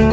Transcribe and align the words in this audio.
Moin 0.00 0.12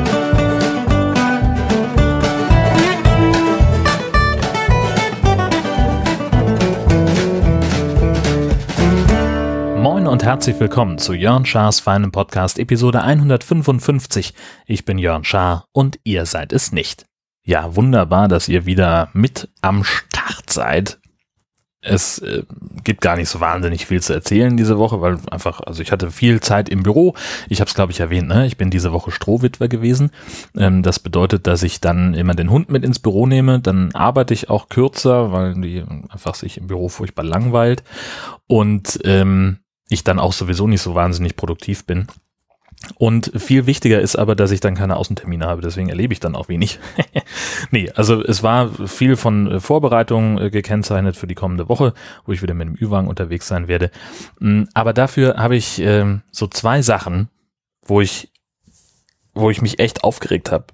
und 10.08 10.24
herzlich 10.24 10.60
willkommen 10.60 10.98
zu 10.98 11.14
Jörn 11.14 11.46
Schars 11.46 11.80
feinem 11.80 12.12
Podcast 12.12 12.58
Episode 12.60 13.04
155. 13.04 14.34
Ich 14.66 14.86
bin 14.86 14.98
Jörn 14.98 15.24
Schaar 15.24 15.68
und 15.72 16.00
ihr 16.04 16.26
seid 16.26 16.52
es 16.52 16.72
nicht. 16.72 17.06
Ja, 17.44 17.76
wunderbar, 17.76 18.28
dass 18.28 18.50
ihr 18.50 18.66
wieder 18.66 19.10
mit 19.14 19.50
am 19.62 19.84
Start 19.84 20.50
seid 20.50 21.00
es 21.88 22.20
äh, 22.20 22.44
gibt 22.84 23.02
gar 23.02 23.16
nicht 23.16 23.30
so 23.30 23.40
wahnsinnig 23.40 23.86
viel 23.86 24.02
zu 24.02 24.14
erzählen 24.14 24.56
diese 24.58 24.78
Woche, 24.78 25.02
weil 25.02 25.18
einfach, 25.32 25.62
also 25.62 25.82
ich 25.82 25.92
hatte 25.92 26.12
viel 26.12 26.40
Zeit 26.42 26.70
im 26.70 26.84
Büro. 26.84 27.16
Ich 27.50 27.60
habe 27.60 27.68
es, 27.68 27.76
glaube 27.76 27.92
ich, 27.92 28.00
erwähnt, 28.00 28.28
ne? 28.28 28.46
ich 28.46 28.58
bin 28.58 28.70
diese 28.70 28.92
Woche 28.92 29.12
Strohwitwer 29.12 29.68
gewesen. 29.68 30.12
Ähm, 30.58 30.84
das 30.84 31.00
bedeutet, 31.00 31.48
dass 31.48 31.64
ich 31.64 31.82
dann 31.82 32.14
immer 32.14 32.34
den 32.34 32.50
Hund 32.50 32.70
mit 32.70 32.84
ins 32.84 33.00
Büro 33.00 33.26
nehme. 33.26 33.60
Dann 33.60 33.94
arbeite 33.94 34.34
ich 34.34 34.50
auch 34.50 34.70
kürzer, 34.70 35.32
weil 35.32 35.56
die 35.56 35.84
einfach 36.10 36.36
sich 36.36 36.58
im 36.58 36.68
Büro 36.68 36.90
furchtbar 36.90 37.24
langweilt. 37.24 37.84
Und 38.48 39.00
ähm, 39.04 39.60
ich 39.90 40.04
dann 40.04 40.20
auch 40.20 40.34
sowieso 40.34 40.68
nicht 40.68 40.82
so 40.82 40.96
wahnsinnig 40.96 41.36
produktiv 41.36 41.86
bin. 41.86 42.08
Und 42.96 43.32
viel 43.36 43.66
wichtiger 43.66 44.00
ist 44.00 44.16
aber, 44.16 44.36
dass 44.36 44.52
ich 44.52 44.60
dann 44.60 44.76
keine 44.76 44.98
Außentermine 44.98 45.46
habe, 45.46 45.62
deswegen 45.62 45.90
erlebe 45.90 46.14
ich 46.14 46.20
dann 46.20 46.36
auch 46.36 46.48
wenig. 46.48 46.80
nee, 47.72 47.90
also 47.96 48.24
es 48.24 48.44
war 48.44 48.70
viel 48.88 49.16
von 49.16 49.52
äh, 49.52 49.60
Vorbereitungen 49.60 50.38
äh, 50.38 50.50
gekennzeichnet 50.52 51.18
für 51.18 51.28
die 51.28 51.36
kommende 51.36 51.70
Woche, 51.70 51.94
wo 52.26 52.34
ich 52.34 52.42
wieder 52.42 52.54
mit 52.54 52.68
dem 52.68 52.76
Ü-Wagen 52.76 53.08
unterwegs 53.08 53.48
sein 53.48 53.68
werde. 53.68 53.90
Mm, 54.40 54.64
aber 54.74 54.94
dafür 54.94 55.38
habe 55.38 55.56
ich 55.56 55.80
ähm, 55.80 56.22
so 56.32 56.48
zwei 56.48 56.82
Sachen, 56.82 57.30
wo 57.84 58.00
ich, 58.00 58.32
wo 59.34 59.50
ich 59.50 59.62
mich 59.62 59.80
echt 59.80 60.04
aufgeregt 60.04 60.52
habe. 60.52 60.66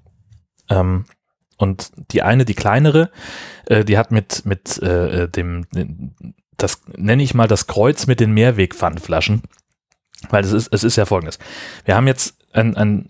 Ähm, 0.68 1.06
und 1.56 1.90
die 2.10 2.22
eine, 2.22 2.44
die 2.44 2.54
kleinere, 2.54 3.10
äh, 3.66 3.84
die 3.84 3.96
hat 3.96 4.10
mit, 4.10 4.44
mit 4.44 4.78
äh, 4.82 5.28
dem, 5.28 5.66
das 6.58 6.82
nenne 6.96 7.22
ich 7.22 7.34
mal 7.34 7.48
das 7.48 7.66
Kreuz 7.66 8.06
mit 8.06 8.20
den 8.20 8.32
Mehrwegpfandflaschen 8.32 9.42
weil 10.30 10.44
es 10.44 10.52
ist, 10.52 10.72
es 10.72 10.84
ist 10.84 10.96
ja 10.96 11.06
folgendes. 11.06 11.38
Wir 11.84 11.96
haben 11.96 12.06
jetzt 12.06 12.36
ein, 12.52 12.76
ein 12.76 13.08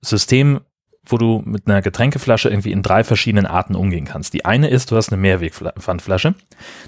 System, 0.00 0.60
wo 1.04 1.18
du 1.18 1.42
mit 1.44 1.66
einer 1.66 1.82
Getränkeflasche 1.82 2.48
irgendwie 2.48 2.72
in 2.72 2.82
drei 2.82 3.04
verschiedenen 3.04 3.46
Arten 3.46 3.74
umgehen 3.74 4.04
kannst. 4.04 4.32
Die 4.34 4.44
eine 4.44 4.68
ist, 4.68 4.90
du 4.90 4.96
hast 4.96 5.10
eine 5.10 5.20
Mehrwegpfandflasche, 5.20 6.34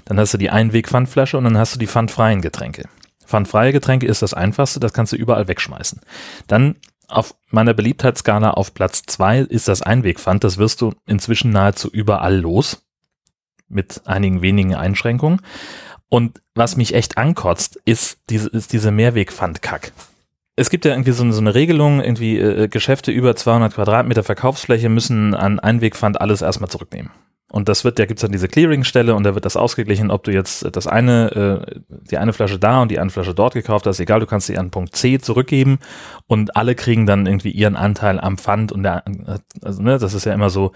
dann 0.05 0.19
hast 0.19 0.33
du 0.33 0.37
die 0.37 0.49
Einwegpfandflasche 0.49 1.37
und 1.37 1.43
dann 1.43 1.57
hast 1.57 1.75
du 1.75 1.79
die 1.79 1.87
pfandfreien 1.87 2.41
Getränke. 2.41 2.87
Pfandfreie 3.25 3.71
Getränke 3.71 4.05
ist 4.05 4.21
das 4.21 4.33
einfachste, 4.33 4.79
das 4.79 4.93
kannst 4.93 5.13
du 5.13 5.17
überall 5.17 5.47
wegschmeißen. 5.47 6.01
Dann 6.47 6.75
auf 7.07 7.35
meiner 7.49 7.73
Beliebtheitsskala 7.73 8.51
auf 8.51 8.73
Platz 8.73 9.03
zwei 9.05 9.39
ist 9.39 9.67
das 9.67 9.81
Einwegpfand, 9.81 10.43
das 10.43 10.57
wirst 10.57 10.81
du 10.81 10.93
inzwischen 11.05 11.51
nahezu 11.51 11.89
überall 11.89 12.37
los, 12.37 12.85
mit 13.67 14.01
einigen 14.05 14.41
wenigen 14.41 14.75
Einschränkungen. 14.75 15.41
Und 16.13 16.43
was 16.53 16.77
mich 16.77 16.93
echt 16.93 17.17
ankotzt, 17.17 17.81
ist 17.85 18.19
diese, 18.29 18.47
ist 18.49 18.71
diese 18.71 18.91
Mehrwegpfandkack. 18.91 19.93
Es 20.55 20.69
gibt 20.69 20.85
ja 20.85 20.91
irgendwie 20.91 21.11
so, 21.11 21.31
so 21.31 21.41
eine 21.41 21.55
Regelung, 21.55 22.01
irgendwie 22.01 22.37
äh, 22.37 22.67
Geschäfte 22.67 23.11
über 23.11 23.35
200 23.35 23.73
Quadratmeter 23.73 24.21
Verkaufsfläche 24.21 24.89
müssen 24.89 25.33
an 25.33 25.59
Einwegpfand 25.59 26.21
alles 26.21 26.43
erstmal 26.43 26.69
zurücknehmen. 26.69 27.09
Und 27.53 27.69
das 27.69 27.83
wird, 27.83 27.99
da 27.99 28.07
gibt's 28.07 28.23
dann 28.23 28.31
diese 28.31 28.47
Clearingstelle 28.47 29.13
und 29.13 29.25
da 29.25 29.35
wird 29.35 29.45
das 29.45 29.57
ausgeglichen, 29.57 30.09
ob 30.09 30.23
du 30.23 30.31
jetzt 30.31 30.75
das 30.75 30.87
eine, 30.87 31.63
äh, 31.67 31.79
die 32.09 32.17
eine 32.17 32.33
Flasche 32.33 32.57
da 32.57 32.81
und 32.81 32.89
die 32.89 32.97
eine 32.97 33.11
Flasche 33.11 33.35
dort 33.35 33.53
gekauft 33.53 33.85
hast, 33.85 33.99
egal, 33.99 34.21
du 34.21 34.25
kannst 34.25 34.47
sie 34.47 34.57
an 34.57 34.71
Punkt 34.71 34.95
C 34.95 35.19
zurückgeben 35.19 35.77
und 36.25 36.55
alle 36.55 36.73
kriegen 36.73 37.05
dann 37.05 37.27
irgendwie 37.27 37.51
ihren 37.51 37.75
Anteil 37.75 38.19
am 38.19 38.39
Pfand 38.39 38.71
und 38.71 38.81
der, 38.81 39.03
also 39.61 39.83
ne, 39.83 39.99
das 39.99 40.15
ist 40.15 40.25
ja 40.25 40.33
immer 40.33 40.49
so, 40.49 40.71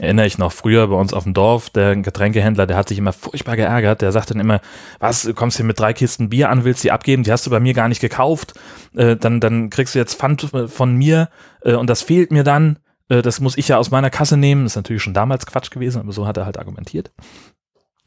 erinnere 0.00 0.24
ich 0.24 0.38
noch 0.38 0.52
früher 0.52 0.88
bei 0.88 0.94
uns 0.94 1.12
auf 1.12 1.24
dem 1.24 1.34
Dorf, 1.34 1.68
der 1.68 1.96
Getränkehändler, 1.96 2.66
der 2.66 2.78
hat 2.78 2.88
sich 2.88 2.96
immer 2.96 3.12
furchtbar 3.12 3.56
geärgert, 3.56 4.00
der 4.00 4.10
sagt 4.10 4.30
dann 4.30 4.40
immer, 4.40 4.62
was, 5.00 5.24
du 5.24 5.34
kommst 5.34 5.58
hier 5.58 5.66
mit 5.66 5.78
drei 5.78 5.92
Kisten 5.92 6.30
Bier 6.30 6.48
an, 6.48 6.64
willst 6.64 6.82
die 6.82 6.92
abgeben, 6.92 7.24
die 7.24 7.32
hast 7.32 7.44
du 7.44 7.50
bei 7.50 7.60
mir 7.60 7.74
gar 7.74 7.90
nicht 7.90 8.00
gekauft, 8.00 8.54
äh, 8.96 9.16
dann, 9.16 9.38
dann 9.38 9.68
kriegst 9.68 9.94
du 9.94 9.98
jetzt 9.98 10.14
Pfand 10.14 10.48
von 10.68 10.96
mir 10.96 11.28
äh, 11.60 11.74
und 11.74 11.90
das 11.90 12.00
fehlt 12.00 12.32
mir 12.32 12.42
dann. 12.42 12.76
äh, 12.76 12.81
das 13.20 13.40
muss 13.40 13.58
ich 13.58 13.68
ja 13.68 13.76
aus 13.76 13.90
meiner 13.90 14.10
Kasse 14.10 14.36
nehmen. 14.36 14.62
Das 14.62 14.72
ist 14.72 14.76
natürlich 14.76 15.02
schon 15.02 15.12
damals 15.12 15.44
Quatsch 15.44 15.70
gewesen, 15.70 16.00
aber 16.00 16.12
so 16.12 16.26
hat 16.26 16.36
er 16.36 16.46
halt 16.46 16.58
argumentiert. 16.58 17.12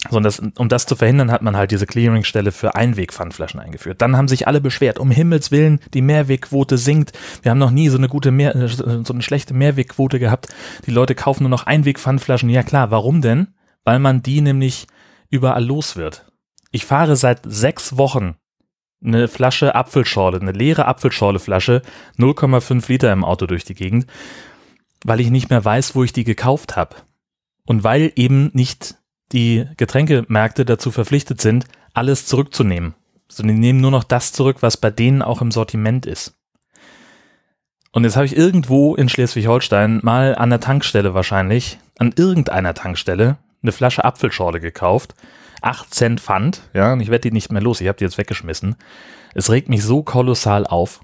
So, 0.09 0.19
das, 0.19 0.39
um 0.39 0.69
das 0.69 0.85
zu 0.85 0.95
verhindern, 0.95 1.31
hat 1.31 1.41
man 1.41 1.57
halt 1.57 1.71
diese 1.71 1.87
Clearingstelle 1.87 2.51
für 2.51 2.75
Einwegpfandflaschen 2.75 3.59
eingeführt. 3.59 4.01
Dann 4.01 4.15
haben 4.15 4.27
sich 4.27 4.47
alle 4.47 4.61
beschwert, 4.61 4.99
um 4.99 5.09
Himmels 5.09 5.51
Willen, 5.51 5.79
die 5.93 6.01
Mehrwegquote 6.01 6.77
sinkt. 6.77 7.13
Wir 7.41 7.51
haben 7.51 7.57
noch 7.57 7.71
nie 7.71 7.89
so 7.89 7.97
eine 7.97 8.07
gute 8.07 8.31
Mehr, 8.31 8.55
äh, 8.55 8.67
so 8.67 9.13
eine 9.13 9.21
schlechte 9.21 9.53
Mehrwegquote 9.53 10.19
gehabt. 10.19 10.47
Die 10.85 10.91
Leute 10.91 11.15
kaufen 11.15 11.43
nur 11.43 11.49
noch 11.49 11.65
Einwegpfandflaschen. 11.65 12.49
Ja 12.49 12.63
klar, 12.63 12.91
warum 12.91 13.21
denn? 13.21 13.47
Weil 13.83 13.99
man 13.99 14.21
die 14.21 14.41
nämlich 14.41 14.87
überall 15.29 15.63
los 15.63 15.95
wird. 15.95 16.31
Ich 16.71 16.85
fahre 16.85 17.15
seit 17.15 17.41
sechs 17.43 17.97
Wochen 17.97 18.35
eine 19.03 19.27
Flasche 19.27 19.75
Apfelschorle, 19.75 20.39
eine 20.39 20.51
leere 20.51 20.85
Apfelschorleflasche, 20.85 21.81
0,5 22.17 22.87
Liter 22.89 23.11
im 23.11 23.23
Auto 23.23 23.45
durch 23.45 23.63
die 23.63 23.75
Gegend 23.75 24.07
weil 25.05 25.19
ich 25.19 25.29
nicht 25.29 25.51
mehr 25.51 25.63
weiß, 25.63 25.95
wo 25.95 26.03
ich 26.03 26.13
die 26.13 26.23
gekauft 26.23 26.75
habe. 26.75 26.95
Und 27.63 27.83
weil 27.83 28.11
eben 28.15 28.49
nicht 28.53 28.95
die 29.31 29.65
Getränkemärkte 29.77 30.65
dazu 30.65 30.89
verpflichtet 30.89 31.39
sind, 31.39 31.65
alles 31.93 32.25
zurückzunehmen. 32.25 32.95
Sondern 33.27 33.55
die 33.55 33.61
nehmen 33.61 33.81
nur 33.81 33.91
noch 33.91 34.03
das 34.03 34.31
zurück, 34.31 34.57
was 34.61 34.77
bei 34.77 34.89
denen 34.89 35.21
auch 35.21 35.41
im 35.41 35.51
Sortiment 35.51 36.07
ist. 36.07 36.33
Und 37.91 38.03
jetzt 38.03 38.15
habe 38.15 38.25
ich 38.25 38.35
irgendwo 38.35 38.95
in 38.95 39.07
Schleswig-Holstein 39.07 39.99
mal 40.01 40.35
an 40.35 40.49
der 40.49 40.59
Tankstelle 40.59 41.13
wahrscheinlich, 41.13 41.77
an 41.99 42.11
irgendeiner 42.17 42.73
Tankstelle, 42.73 43.37
eine 43.61 43.71
Flasche 43.71 44.03
Apfelschorle 44.03 44.59
gekauft. 44.59 45.13
8 45.61 45.93
Cent 45.93 46.19
Pfand, 46.19 46.61
ja, 46.73 46.93
und 46.93 46.99
ich 46.99 47.09
werde 47.09 47.29
die 47.29 47.31
nicht 47.31 47.51
mehr 47.51 47.61
los, 47.61 47.79
ich 47.79 47.87
habe 47.87 47.97
die 47.97 48.03
jetzt 48.03 48.17
weggeschmissen. 48.17 48.75
Es 49.33 49.49
regt 49.49 49.69
mich 49.69 49.83
so 49.83 50.03
kolossal 50.03 50.65
auf. 50.65 51.01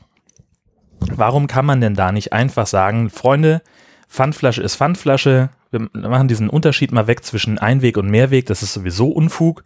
Warum 1.00 1.48
kann 1.48 1.66
man 1.66 1.82
denn 1.82 1.96
da 1.96 2.12
nicht 2.12 2.34
einfach 2.34 2.68
sagen, 2.68 3.10
Freunde, 3.10 3.62
Pfandflasche 4.12 4.62
ist 4.62 4.76
Pfandflasche. 4.76 5.50
Wir 5.72 5.90
machen 5.94 6.28
diesen 6.28 6.50
Unterschied 6.50 6.92
mal 6.92 7.08
weg 7.08 7.24
zwischen 7.24 7.58
Einweg 7.58 7.98
und 7.98 8.10
Mehrweg. 8.10 8.46
Das 8.46 8.62
ist 8.62 8.74
sowieso 8.74 9.10
Unfug. 9.10 9.64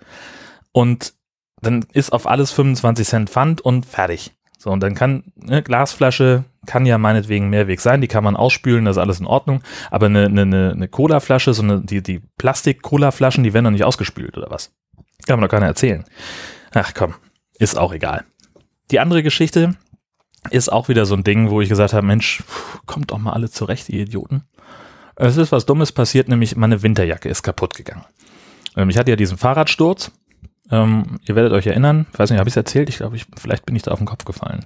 Und 0.72 1.14
dann 1.62 1.86
ist 1.94 2.14
auf 2.14 2.28
alles 2.28 2.52
25 2.52 3.08
Cent 3.08 3.30
Pfand 3.32 3.62
und 3.62 3.86
fertig. 3.86 4.34
So, 4.60 4.70
und 4.70 4.82
dann 4.82 4.94
kann 4.94 5.24
eine 5.42 5.64
Glasflasche 5.64 6.44
kann 6.66 6.86
ja 6.86 6.98
meinetwegen 6.98 7.50
Mehrweg 7.50 7.80
sein, 7.80 8.02
die 8.02 8.08
kann 8.08 8.24
man 8.24 8.36
ausspülen, 8.36 8.86
das 8.86 8.98
ist 8.98 9.02
alles 9.02 9.20
in 9.20 9.28
Ordnung. 9.28 9.62
Aber 9.92 10.08
eine, 10.08 10.26
eine, 10.26 10.72
eine 10.72 10.88
Cola-Flasche, 10.88 11.54
so 11.54 11.64
eine, 11.64 11.82
die, 11.82 12.02
die 12.02 12.22
Plastik-Cola-Flaschen, 12.38 13.44
die 13.44 13.54
werden 13.54 13.66
doch 13.66 13.72
nicht 13.72 13.84
ausgespült 13.84 14.38
oder 14.38 14.50
was? 14.50 14.74
Kann 15.28 15.40
man 15.40 15.48
doch 15.48 15.52
keiner 15.52 15.68
erzählen. 15.68 16.04
Ach 16.74 16.94
komm, 16.94 17.14
ist 17.58 17.78
auch 17.78 17.94
egal. 17.94 18.26
Die 18.92 19.00
andere 19.00 19.24
Geschichte, 19.24 19.76
ist 20.50 20.72
auch 20.72 20.88
wieder 20.90 21.06
so 21.06 21.16
ein 21.16 21.24
Ding, 21.24 21.50
wo 21.50 21.62
ich 21.62 21.70
gesagt 21.70 21.94
habe, 21.94 22.06
Mensch, 22.06 22.44
kommt 22.86 23.12
doch 23.12 23.18
mal 23.18 23.34
alle 23.34 23.50
zurecht, 23.50 23.90
ihr 23.90 24.02
Idioten. 24.02 24.44
Es 25.16 25.38
ist 25.38 25.52
was 25.52 25.66
Dummes 25.66 25.92
passiert, 25.92 26.28
nämlich 26.28 26.56
meine 26.56 26.84
Winterjacke 26.84 27.30
ist 27.30 27.44
kaputt 27.44 27.74
gegangen. 27.74 28.06
Ähm, 28.76 28.90
ich 28.90 28.98
hatte 28.98 29.12
ja 29.12 29.16
diesen 29.16 29.38
Fahrradsturz. 29.38 30.12
Ähm, 30.72 31.20
ihr 31.26 31.36
werdet 31.36 31.54
euch 31.54 31.68
erinnern, 31.68 32.08
ich 32.12 32.20
weiß 32.20 32.32
nicht, 32.32 32.40
habe 32.40 32.50
ich 32.50 32.54
es 32.54 32.58
erzählt? 32.58 32.90
Ich 32.90 32.98
glaube, 32.98 33.16
ich, 33.16 33.26
vielleicht 33.38 33.66
bin 33.66 33.76
ich 33.76 33.84
da 33.84 33.92
auf 33.92 34.00
den 34.00 34.08
Kopf 34.08 34.26
gefallen. 34.26 34.66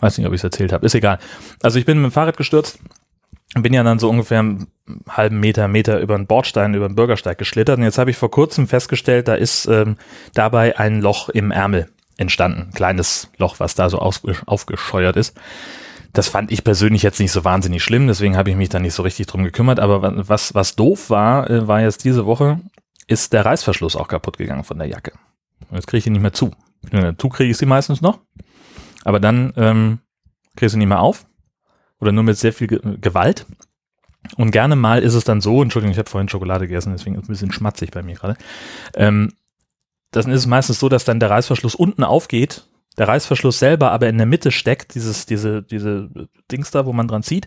Weiß 0.00 0.18
nicht, 0.18 0.26
ob 0.26 0.32
ich 0.34 0.40
es 0.40 0.44
erzählt 0.44 0.72
habe. 0.72 0.84
Ist 0.84 0.94
egal. 0.94 1.18
Also 1.62 1.78
ich 1.78 1.86
bin 1.86 1.98
mit 1.98 2.10
dem 2.10 2.12
Fahrrad 2.12 2.36
gestürzt, 2.36 2.78
bin 3.54 3.72
ja 3.72 3.82
dann 3.82 3.98
so 3.98 4.10
ungefähr 4.10 4.40
einen 4.40 4.66
halben 5.08 5.40
Meter, 5.40 5.68
Meter 5.68 6.00
über 6.00 6.16
einen 6.16 6.26
Bordstein, 6.26 6.74
über 6.74 6.84
einen 6.84 6.96
Bürgersteig 6.96 7.38
geschlittert. 7.38 7.78
Und 7.78 7.84
jetzt 7.84 7.98
habe 7.98 8.10
ich 8.10 8.16
vor 8.16 8.30
kurzem 8.30 8.68
festgestellt, 8.68 9.28
da 9.28 9.36
ist 9.36 9.66
ähm, 9.66 9.96
dabei 10.34 10.78
ein 10.78 11.00
Loch 11.00 11.30
im 11.30 11.50
Ärmel 11.50 11.88
entstanden. 12.16 12.70
Kleines 12.74 13.30
Loch, 13.38 13.60
was 13.60 13.74
da 13.74 13.90
so 13.90 13.98
aufgescheuert 13.98 15.16
ist. 15.16 15.38
Das 16.12 16.28
fand 16.28 16.50
ich 16.50 16.64
persönlich 16.64 17.02
jetzt 17.02 17.20
nicht 17.20 17.32
so 17.32 17.44
wahnsinnig 17.44 17.82
schlimm, 17.82 18.06
deswegen 18.06 18.36
habe 18.36 18.48
ich 18.48 18.56
mich 18.56 18.70
da 18.70 18.78
nicht 18.78 18.94
so 18.94 19.02
richtig 19.02 19.26
drum 19.26 19.44
gekümmert. 19.44 19.80
Aber 19.80 20.28
was, 20.28 20.54
was 20.54 20.74
doof 20.74 21.10
war, 21.10 21.50
äh, 21.50 21.68
war 21.68 21.82
jetzt 21.82 22.04
diese 22.04 22.24
Woche, 22.24 22.60
ist 23.06 23.32
der 23.32 23.44
Reißverschluss 23.44 23.96
auch 23.96 24.08
kaputt 24.08 24.38
gegangen 24.38 24.64
von 24.64 24.78
der 24.78 24.88
Jacke. 24.88 25.12
Und 25.68 25.76
jetzt 25.76 25.86
kriege 25.86 25.98
ich 25.98 26.06
ihn 26.06 26.12
nicht 26.12 26.22
mehr 26.22 26.32
zu. 26.32 26.52
Zu 27.18 27.28
kriege 27.28 27.50
ich 27.50 27.56
sie 27.56 27.66
meistens 27.66 28.00
noch, 28.00 28.20
aber 29.04 29.20
dann 29.20 29.52
ähm, 29.56 29.98
kriege 30.54 30.66
ich 30.66 30.72
sie 30.72 30.78
nicht 30.78 30.88
mehr 30.88 31.00
auf. 31.00 31.26
Oder 31.98 32.12
nur 32.12 32.24
mit 32.24 32.36
sehr 32.36 32.52
viel 32.52 32.68
Gewalt. 32.68 33.46
Und 34.36 34.50
gerne 34.50 34.76
mal 34.76 35.02
ist 35.02 35.14
es 35.14 35.24
dann 35.24 35.40
so, 35.40 35.62
Entschuldigung, 35.62 35.92
ich 35.92 35.98
habe 35.98 36.10
vorhin 36.10 36.28
Schokolade 36.28 36.66
gegessen, 36.66 36.92
deswegen 36.92 37.16
ist 37.16 37.22
es 37.22 37.28
ein 37.28 37.32
bisschen 37.32 37.52
schmatzig 37.52 37.90
bei 37.90 38.02
mir 38.02 38.16
gerade. 38.16 38.36
Ähm, 38.94 39.32
dann 40.10 40.30
ist 40.30 40.40
es 40.40 40.46
meistens 40.46 40.78
so, 40.78 40.88
dass 40.88 41.04
dann 41.04 41.20
der 41.20 41.30
Reißverschluss 41.30 41.74
unten 41.74 42.04
aufgeht, 42.04 42.68
der 42.98 43.08
Reißverschluss 43.08 43.58
selber 43.58 43.92
aber 43.92 44.08
in 44.08 44.16
der 44.16 44.26
Mitte 44.26 44.50
steckt, 44.50 44.94
dieses, 44.94 45.26
diese, 45.26 45.62
diese 45.62 46.08
Dings 46.50 46.70
da, 46.70 46.86
wo 46.86 46.92
man 46.92 47.08
dran 47.08 47.22
zieht. 47.22 47.46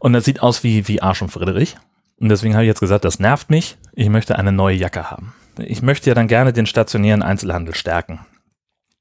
Und 0.00 0.12
das 0.12 0.24
sieht 0.24 0.42
aus 0.42 0.64
wie, 0.64 0.88
wie 0.88 1.00
Arsch 1.00 1.22
und 1.22 1.30
Friedrich. 1.30 1.76
Und 2.18 2.28
deswegen 2.28 2.54
habe 2.54 2.64
ich 2.64 2.68
jetzt 2.68 2.80
gesagt, 2.80 3.04
das 3.04 3.20
nervt 3.20 3.50
mich. 3.50 3.78
Ich 3.92 4.08
möchte 4.08 4.36
eine 4.36 4.52
neue 4.52 4.76
Jacke 4.76 5.10
haben. 5.10 5.32
Ich 5.58 5.82
möchte 5.82 6.10
ja 6.10 6.14
dann 6.14 6.28
gerne 6.28 6.52
den 6.52 6.66
stationären 6.66 7.22
Einzelhandel 7.22 7.74
stärken. 7.74 8.20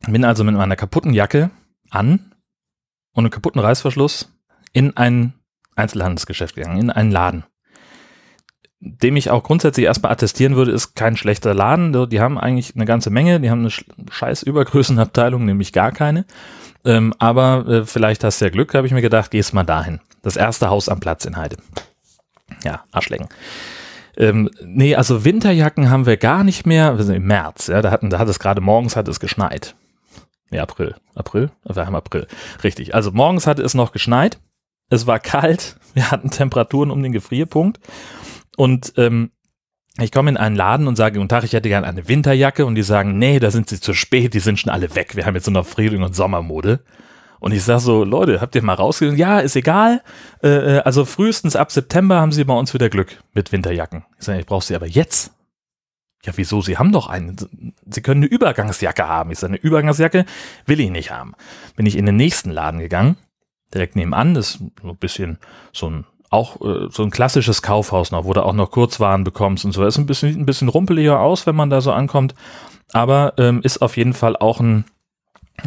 Bin 0.07 0.25
also 0.25 0.43
mit 0.43 0.55
meiner 0.55 0.75
kaputten 0.75 1.13
Jacke 1.13 1.49
an 1.89 2.33
und 3.13 3.25
einem 3.25 3.31
kaputten 3.31 3.59
Reißverschluss 3.59 4.31
in 4.71 4.95
ein 4.95 5.33
Einzelhandelsgeschäft 5.75 6.55
gegangen, 6.55 6.79
in 6.79 6.89
einen 6.89 7.11
Laden. 7.11 7.43
Dem 8.81 9.17
ich 9.17 9.29
auch 9.29 9.43
grundsätzlich 9.43 9.85
erstmal 9.85 10.13
attestieren 10.13 10.55
würde, 10.55 10.71
ist 10.71 10.95
kein 10.95 11.17
schlechter 11.17 11.53
Laden. 11.53 12.09
Die 12.09 12.21
haben 12.21 12.37
eigentlich 12.37 12.75
eine 12.75 12.85
ganze 12.85 13.09
Menge, 13.09 13.39
die 13.41 13.49
haben 13.49 13.59
eine 13.59 13.71
scheiß 14.09 14.43
Übergrößenabteilung, 14.43 15.43
nämlich 15.43 15.73
gar 15.73 15.91
keine. 15.91 16.25
Ähm, 16.85 17.13
aber 17.19 17.67
äh, 17.67 17.85
vielleicht 17.85 18.23
hast 18.23 18.39
du 18.39 18.45
ja 18.45 18.51
Glück, 18.51 18.73
habe 18.73 18.87
ich 18.87 18.93
mir 18.93 19.01
gedacht, 19.01 19.31
gehst 19.31 19.53
mal 19.53 19.63
dahin. 19.63 19.99
Das 20.21 20.37
erste 20.37 20.69
Haus 20.69 20.87
am 20.87 21.01
Platz 21.01 21.25
in 21.25 21.35
Heide. 21.35 21.57
Ja, 22.63 22.83
Arschlecken. 22.91 23.27
Ähm, 24.17 24.49
nee, 24.63 24.95
also 24.95 25.23
Winterjacken 25.23 25.89
haben 25.89 26.05
wir 26.05 26.17
gar 26.17 26.43
nicht 26.43 26.65
mehr. 26.65 26.97
Wir 26.97 27.03
sind 27.03 27.15
im 27.15 27.27
März, 27.27 27.67
ja, 27.67 27.81
da, 27.81 27.91
hatten, 27.91 28.09
da 28.09 28.19
hat 28.19 28.29
es 28.29 28.39
gerade 28.39 28.61
morgens 28.61 28.95
hat 28.95 29.07
es 29.07 29.19
geschneit. 29.19 29.75
Nee, 30.51 30.59
April. 30.59 30.95
April? 31.15 31.51
Wir 31.63 31.85
haben 31.85 31.95
April. 31.95 32.27
Richtig. 32.63 32.95
Also 32.95 33.11
morgens 33.11 33.45
hatte 33.45 33.61
es 33.61 33.73
noch 33.73 33.91
geschneit. 33.91 34.39
Es 34.89 35.05
war 35.05 35.19
kalt. 35.19 35.77
Wir 35.93 36.11
hatten 36.11 36.31
Temperaturen 36.31 36.91
um 36.91 37.01
den 37.01 37.11
Gefrierpunkt. 37.11 37.79
Und 38.59 38.91
ähm, 38.97 39.31
ich 39.97 40.11
komme 40.11 40.31
in 40.31 40.35
einen 40.35 40.57
Laden 40.57 40.89
und 40.89 40.97
sage, 40.97 41.17
guten 41.17 41.29
Tag, 41.29 41.45
ich 41.45 41.53
hätte 41.53 41.69
gerne 41.69 41.87
eine 41.87 42.09
Winterjacke. 42.09 42.65
Und 42.65 42.75
die 42.75 42.83
sagen, 42.83 43.17
nee, 43.17 43.39
da 43.39 43.51
sind 43.51 43.69
sie 43.69 43.79
zu 43.79 43.93
spät, 43.93 44.33
die 44.33 44.41
sind 44.41 44.59
schon 44.59 44.69
alle 44.69 44.95
weg. 44.95 45.15
Wir 45.15 45.25
haben 45.25 45.35
jetzt 45.35 45.47
nur 45.47 45.53
noch 45.53 45.65
Frühling 45.65 46.03
und 46.03 46.13
Sommermode. 46.13 46.83
Und 47.39 47.53
ich 47.53 47.63
sage 47.63 47.79
so, 47.79 48.03
Leute, 48.03 48.41
habt 48.41 48.53
ihr 48.55 48.61
mal 48.61 48.73
rausgegangen? 48.73 49.17
Ja, 49.17 49.39
ist 49.39 49.55
egal. 49.55 50.03
Äh, 50.43 50.49
äh, 50.49 50.79
also 50.79 51.05
frühestens 51.05 51.55
ab 51.55 51.71
September 51.71 52.19
haben 52.19 52.33
sie 52.33 52.43
bei 52.43 52.53
uns 52.53 52.73
wieder 52.73 52.89
Glück 52.89 53.23
mit 53.33 53.53
Winterjacken. 53.53 54.03
Ich 54.17 54.25
sage, 54.25 54.41
ich 54.41 54.45
brauche 54.45 54.65
sie 54.65 54.75
aber 54.75 54.87
jetzt. 54.87 55.31
Ja, 56.25 56.33
wieso? 56.35 56.61
Sie 56.61 56.77
haben 56.77 56.91
doch 56.91 57.07
eine. 57.07 57.37
Sie 57.89 58.01
können 58.01 58.23
eine 58.23 58.29
Übergangsjacke 58.29 59.07
haben. 59.07 59.31
Ich 59.31 59.39
sage, 59.39 59.53
eine 59.53 59.61
Übergangsjacke 59.61 60.25
will 60.65 60.81
ich 60.81 60.89
nicht 60.89 61.11
haben. 61.11 61.33
Bin 61.77 61.85
ich 61.85 61.95
in 61.95 62.05
den 62.05 62.17
nächsten 62.17 62.51
Laden 62.51 62.81
gegangen, 62.81 63.15
direkt 63.73 63.95
nebenan, 63.95 64.33
das 64.33 64.55
ist 64.55 64.63
so 64.81 64.89
ein 64.89 64.97
bisschen 64.97 65.37
so 65.71 65.89
ein 65.89 66.05
auch 66.29 66.61
äh, 66.61 66.87
so 66.91 67.03
ein 67.03 67.11
klassisches 67.11 67.61
Kaufhaus 67.61 68.11
noch, 68.11 68.25
wo 68.25 68.33
du 68.33 68.43
auch 68.43 68.53
noch 68.53 68.71
Kurzwaren 68.71 69.23
bekommst 69.23 69.65
und 69.65 69.71
so. 69.71 69.85
Ist 69.85 69.97
ein 69.97 70.05
bisschen, 70.05 70.39
ein 70.39 70.45
bisschen 70.45 70.69
rumpeliger 70.69 71.19
aus, 71.19 71.47
wenn 71.47 71.55
man 71.55 71.69
da 71.69 71.81
so 71.81 71.91
ankommt, 71.91 72.35
aber 72.91 73.33
ähm, 73.37 73.61
ist 73.63 73.81
auf 73.81 73.97
jeden 73.97 74.13
Fall 74.13 74.35
auch 74.37 74.59
ein, 74.59 74.85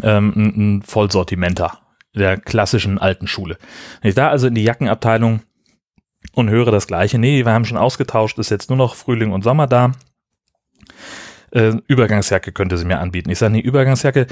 ähm, 0.03 0.33
ein, 0.37 0.77
ein 0.77 0.83
Vollsortimenter 0.83 1.79
der 2.15 2.37
klassischen 2.37 2.99
alten 2.99 3.27
Schule. 3.27 3.59
Ich 4.03 4.15
da 4.15 4.29
also 4.29 4.47
in 4.47 4.55
die 4.55 4.65
Jackenabteilung 4.65 5.41
und 6.35 6.51
höre 6.51 6.71
das 6.71 6.87
Gleiche, 6.87 7.19
nee, 7.19 7.45
wir 7.45 7.53
haben 7.53 7.65
schon 7.65 7.79
ausgetauscht, 7.79 8.39
ist 8.39 8.51
jetzt 8.51 8.71
nur 8.71 8.77
noch 8.77 8.95
Frühling 8.95 9.33
und 9.33 9.43
Sommer 9.43 9.67
da. 9.67 9.93
Äh, 11.53 11.75
Übergangsjacke 11.87 12.53
könnte 12.53 12.79
sie 12.79 12.85
mir 12.85 12.99
anbieten. 12.99 13.31
Ich 13.31 13.39
sage, 13.39 13.53
nee, 13.53 13.61
Übergangsjacke 13.61 14.27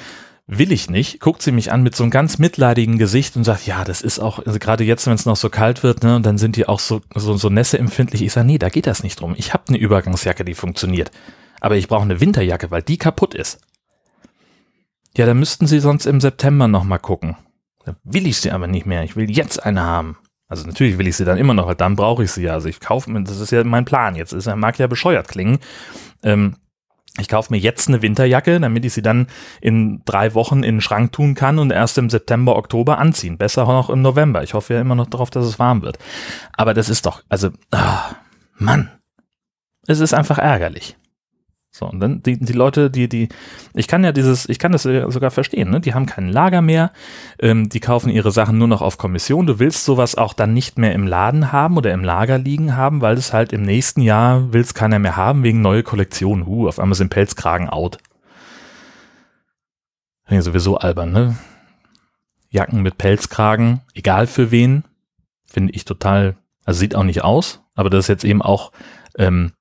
will 0.47 0.73
ich 0.73 0.91
nicht. 0.91 1.21
Guckt 1.21 1.43
sie 1.43 1.53
mich 1.53 1.71
an 1.71 1.83
mit 1.83 1.95
so 1.95 2.03
einem 2.03 2.11
ganz 2.11 2.39
mitleidigen 2.39 2.99
Gesicht 2.99 3.37
und 3.37 3.45
sagt, 3.45 3.67
ja, 3.67 3.85
das 3.85 4.03
ist 4.03 4.19
auch, 4.19 4.45
also 4.45 4.59
gerade 4.59 4.85
jetzt, 4.85 5.07
wenn 5.07 5.15
es 5.15 5.27
noch 5.27 5.37
so 5.37 5.49
kalt 5.49 5.83
wird, 5.83 6.03
ne, 6.03 6.17
und 6.17 6.27
dann 6.27 6.39
sind 6.39 6.57
die 6.57 6.67
auch 6.67 6.81
so, 6.81 7.03
so, 7.15 7.37
so 7.37 7.51
nässeempfindlich. 7.51 8.23
Ich 8.23 8.33
sage, 8.33 8.47
nee, 8.47 8.59
da 8.59 8.69
geht 8.69 8.87
das 8.87 9.03
nicht 9.03 9.21
drum. 9.21 9.35
Ich 9.37 9.53
habe 9.53 9.65
eine 9.69 9.79
Übergangsjacke, 9.79 10.45
die 10.45 10.55
funktioniert. 10.55 11.11
Aber 11.61 11.77
ich 11.77 11.89
brauche 11.89 12.03
eine 12.03 12.21
Winterjacke, 12.21 12.71
weil 12.71 12.83
die 12.83 12.99
kaputt 12.99 13.35
ist. 13.35 13.61
Ja, 15.17 15.27
da 15.27 15.35
müssten 15.35 15.67
sie 15.67 15.81
sonst 15.81 16.07
im 16.07 16.21
September 16.21 16.69
nochmal 16.69 16.99
gucken. 16.99 17.37
Dann 17.85 17.97
will 18.05 18.27
ich 18.27 18.39
sie 18.39 18.51
aber 18.51 18.67
nicht 18.67 18.87
mehr. 18.87 19.05
Ich 19.05 19.17
will 19.17 19.31
jetzt 19.31 19.65
eine 19.65 19.83
haben. 19.83 20.17
Also 20.49 20.67
natürlich 20.67 20.99
will 20.99 21.07
ich 21.07 21.17
sie 21.17 21.25
dann 21.25 21.39
immer 21.39 21.55
noch, 21.55 21.67
weil 21.67 21.77
dann 21.77 21.97
brauche 21.97 22.25
ich 22.25 22.33
sie 22.33 22.43
ja. 22.43 22.55
Also 22.55 22.69
ich 22.69 22.81
kaufe 22.81 23.11
mir, 23.11 23.23
das 23.23 23.39
ist 23.39 23.53
ja 23.53 23.63
mein 23.63 23.85
Plan 23.85 24.17
jetzt. 24.17 24.33
Ist, 24.33 24.53
mag 24.57 24.79
ja 24.79 24.87
bescheuert 24.87 25.29
klingen. 25.29 25.59
Ähm, 26.23 26.57
ich 27.21 27.29
kaufe 27.29 27.53
mir 27.53 27.59
jetzt 27.59 27.89
eine 27.89 28.03
Winterjacke, 28.03 28.61
damit 28.61 28.85
ich 28.85 28.93
sie 28.93 29.03
dann 29.03 29.27
in 29.61 30.03
drei 30.05 30.35
Wochen 30.35 30.63
in 30.63 30.77
den 30.77 30.81
Schrank 30.81 31.13
tun 31.13 31.35
kann 31.35 31.59
und 31.59 31.71
erst 31.71 31.99
im 31.99 32.11
September, 32.11 32.57
Oktober 32.57 32.99
anziehen. 32.99 33.39
Besser 33.39 33.65
noch 33.65 33.91
im 33.91 34.03
November. 34.03 34.43
Ich 34.43 34.55
hoffe 34.55 34.75
ja 34.75 34.81
immer 34.81 34.95
noch 34.95 35.07
darauf, 35.07 35.31
dass 35.31 35.45
es 35.45 35.59
warm 35.59 35.83
wird. 35.83 35.99
Aber 36.57 36.75
das 36.75 36.89
ist 36.89 37.07
doch, 37.07 37.23
also, 37.29 37.51
ah, 37.71 38.17
Mann, 38.57 38.91
es 39.87 40.01
ist 40.01 40.15
einfach 40.15 40.39
ärgerlich. 40.39 40.97
So, 41.81 41.87
und 41.87 41.99
dann 41.99 42.23
die, 42.23 42.39
die 42.39 42.53
Leute, 42.53 42.91
die, 42.91 43.09
die, 43.09 43.31
ich 43.73 43.89
kann 43.89 44.05
ja 44.05 44.13
dieses, 44.13 44.47
ich 44.51 44.59
kann 44.59 44.73
das 44.73 44.83
sogar 44.83 45.31
verstehen, 45.31 45.71
ne? 45.71 45.81
Die 45.81 45.95
haben 45.95 46.05
kein 46.05 46.29
Lager 46.29 46.61
mehr, 46.61 46.93
ähm, 47.39 47.71
die 47.71 47.81
kaufen 47.81 48.11
ihre 48.11 48.31
Sachen 48.31 48.59
nur 48.59 48.69
noch 48.69 48.83
auf 48.83 48.99
Kommission. 48.99 49.47
Du 49.47 49.59
willst 49.59 49.87
sowas 49.87 50.15
auch 50.15 50.35
dann 50.35 50.53
nicht 50.53 50.77
mehr 50.77 50.93
im 50.93 51.07
Laden 51.07 51.53
haben 51.53 51.79
oder 51.79 51.95
im 51.95 52.05
Lager 52.05 52.37
liegen 52.37 52.77
haben, 52.77 53.01
weil 53.01 53.17
es 53.17 53.33
halt 53.33 53.55
im 53.55 53.63
nächsten 53.63 54.03
Jahr 54.03 54.53
will 54.53 54.61
es 54.61 54.75
keiner 54.75 54.99
mehr 54.99 55.17
haben 55.17 55.43
wegen 55.43 55.63
neue 55.63 55.83
Kollektionen. 55.83 56.45
Huh, 56.45 56.69
auf 56.69 56.79
einmal 56.79 56.97
sind 56.97 57.09
Pelzkragen 57.09 57.71
out. 57.71 57.97
Ja, 60.29 60.43
sowieso 60.43 60.77
albern, 60.77 61.13
ne? 61.13 61.39
Jacken 62.51 62.83
mit 62.83 62.99
Pelzkragen, 62.99 63.81
egal 63.95 64.27
für 64.27 64.51
wen, 64.51 64.85
finde 65.47 65.73
ich 65.73 65.87
total, 65.87 66.37
also 66.67 66.79
sieht 66.79 66.95
auch 66.95 67.05
nicht 67.05 67.25
aus, 67.25 67.63
aber 67.75 67.89
das 67.89 68.05
ist 68.05 68.09
jetzt 68.09 68.25
eben 68.25 68.43
auch, 68.43 68.71
ähm, 69.17 69.53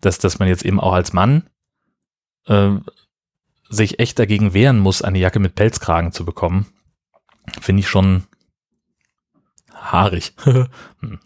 dass, 0.00 0.18
dass 0.18 0.38
man 0.38 0.48
jetzt 0.48 0.64
eben 0.64 0.80
auch 0.80 0.92
als 0.92 1.12
Mann 1.12 1.48
äh, 2.46 2.70
sich 3.68 3.98
echt 3.98 4.18
dagegen 4.18 4.54
wehren 4.54 4.78
muss, 4.78 5.02
eine 5.02 5.18
Jacke 5.18 5.38
mit 5.38 5.54
Pelzkragen 5.54 6.12
zu 6.12 6.24
bekommen, 6.24 6.66
finde 7.60 7.80
ich 7.80 7.88
schon 7.88 8.24
haarig. 9.74 10.32
hm, 10.44 10.68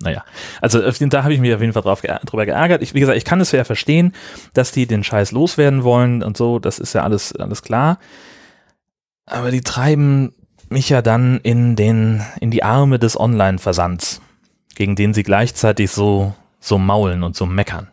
naja, 0.01 0.25
also 0.61 0.81
da 0.81 1.23
habe 1.23 1.35
ich 1.35 1.41
mich 1.41 1.55
auf 1.55 1.61
jeden 1.61 1.73
Fall 1.73 1.83
drauf, 1.83 2.03
drüber 2.03 2.47
geärgert. 2.47 2.83
Ich, 2.83 2.95
wie 2.95 3.01
gesagt, 3.01 3.19
ich 3.19 3.25
kann 3.25 3.41
es 3.41 3.53
ja 3.53 3.65
verstehen, 3.65 4.13
dass 4.55 4.73
die 4.73 4.87
den 4.87 5.05
Scheiß 5.05 5.33
loswerden 5.33 5.85
wollen 5.85 6.23
und 6.23 6.37
so, 6.37 6.59
das 6.59 6.79
ist 6.79 6.93
ja 6.93 7.03
alles, 7.03 7.35
alles 7.37 7.63
klar. 7.63 7.99
Aber 9.27 9.51
die 9.51 9.63
treiben 9.63 10.35
mich 10.69 10.89
ja 10.89 11.03
dann 11.03 11.39
in 11.41 11.77
den, 11.77 12.23
in 12.41 12.51
die 12.51 12.65
Arme 12.65 12.99
des 12.99 13.19
Online-Versands, 13.19 14.21
gegen 14.75 14.97
den 14.97 15.15
sie 15.15 15.23
gleichzeitig 15.23 15.91
so, 15.91 16.35
so 16.61 16.79
maulen 16.79 17.23
und 17.23 17.37
so 17.37 17.47
meckern 17.47 17.92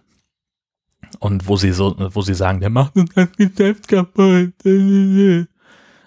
und 1.19 1.47
wo 1.47 1.57
sie 1.57 1.71
so, 1.71 1.95
wo 1.97 2.21
sie 2.21 2.33
sagen, 2.33 2.59
der 2.59 2.69
macht 2.69 2.95
uns 2.95 3.11
das 3.13 3.31
Geschäft 3.37 3.87
kaputt. 3.87 4.53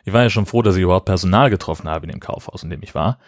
Ich 0.05 0.13
war 0.13 0.25
ja 0.25 0.31
schon 0.31 0.47
froh, 0.47 0.63
dass 0.63 0.75
ich 0.75 0.83
überhaupt 0.83 1.07
Personal 1.07 1.49
getroffen 1.49 1.89
habe 1.89 2.07
in 2.07 2.11
dem 2.11 2.19
Kaufhaus, 2.19 2.65
in 2.65 2.71
dem 2.71 2.83
ich 2.83 2.93
war. 2.93 3.19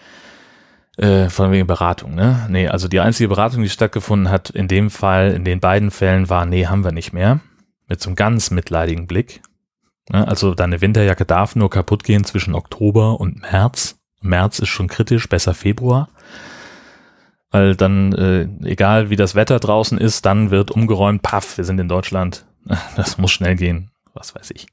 Äh, 0.97 1.29
von 1.29 1.53
wegen 1.53 1.69
Beratung, 1.69 2.17
ne? 2.17 2.49
Nee, 2.51 2.67
also 2.67 2.89
die 2.89 2.99
einzige 2.99 3.29
Beratung, 3.29 3.63
die 3.63 3.69
stattgefunden 3.69 4.29
hat, 4.29 4.51
in 4.51 4.67
dem 4.67 4.91
Fall, 4.91 5.31
in 5.31 5.45
den 5.45 5.61
beiden 5.61 5.93
Fällen 5.93 6.29
war, 6.29 6.47
nee, 6.47 6.67
haben 6.67 6.83
wir 6.83 6.91
nicht 6.91 7.13
mehr. 7.13 7.39
Mit 7.87 8.01
so 8.01 8.09
einem 8.09 8.17
ganz 8.17 8.51
mitleidigen 8.51 9.07
Blick. 9.07 9.41
Ne? 10.11 10.27
Also 10.27 10.55
deine 10.57 10.81
Winterjacke 10.81 11.25
darf 11.25 11.55
nur 11.55 11.71
kaputt 11.71 12.03
gehen 12.03 12.25
zwischen 12.25 12.57
Oktober 12.57 13.21
und 13.21 13.43
März. 13.43 14.01
März 14.21 14.59
ist 14.59 14.71
schon 14.71 14.89
kritisch, 14.89 15.29
besser 15.29 15.55
Februar 15.55 16.09
weil 17.55 17.77
dann, 17.77 18.13
äh, 18.15 18.49
egal 18.69 19.11
wie 19.11 19.17
das 19.17 19.37
Wetter 19.37 19.61
draußen 19.61 19.97
ist, 19.97 20.27
dann 20.27 20.51
wird 20.51 20.73
umgeräumt, 20.73 21.23
paff, 21.23 21.57
wir 21.57 21.63
sind 21.63 21.79
in 21.79 21.87
Deutschland, 21.87 22.47
das 22.97 23.17
muss 23.17 23.31
schnell 23.31 23.55
gehen, 23.55 23.93
was 24.13 24.35
weiß 24.35 24.51
ich. 24.57 24.67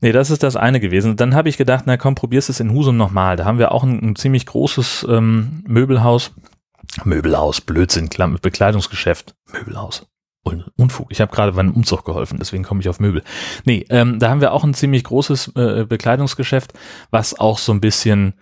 Nee, 0.00 0.12
das 0.12 0.30
ist 0.30 0.44
das 0.44 0.54
eine 0.54 0.78
gewesen. 0.78 1.16
Dann 1.16 1.34
habe 1.34 1.48
ich 1.48 1.56
gedacht, 1.56 1.84
na 1.86 1.96
komm, 1.96 2.14
probierst 2.14 2.50
es 2.50 2.60
in 2.60 2.72
Husum 2.72 2.96
nochmal. 2.96 3.34
Da 3.34 3.46
haben 3.46 3.58
wir 3.58 3.72
auch 3.72 3.82
ein, 3.82 4.10
ein 4.10 4.14
ziemlich 4.14 4.46
großes 4.46 5.08
ähm, 5.10 5.64
Möbelhaus. 5.66 6.30
Möbelhaus, 7.02 7.60
Blödsinn, 7.60 8.08
Bekleidungsgeschäft, 8.40 9.34
Möbelhaus. 9.52 10.06
Unfug. 10.76 11.08
Ich 11.10 11.20
habe 11.20 11.34
gerade 11.34 11.50
beim 11.50 11.72
Umzug 11.72 12.04
geholfen, 12.04 12.38
deswegen 12.38 12.62
komme 12.62 12.80
ich 12.80 12.88
auf 12.88 13.00
Möbel. 13.00 13.24
Nee, 13.64 13.84
ähm, 13.90 14.20
da 14.20 14.30
haben 14.30 14.40
wir 14.40 14.52
auch 14.52 14.62
ein 14.62 14.72
ziemlich 14.72 15.02
großes 15.02 15.48
äh, 15.56 15.84
Bekleidungsgeschäft, 15.84 16.74
was 17.10 17.38
auch 17.38 17.58
so 17.58 17.72
ein 17.72 17.80
bisschen 17.80 18.34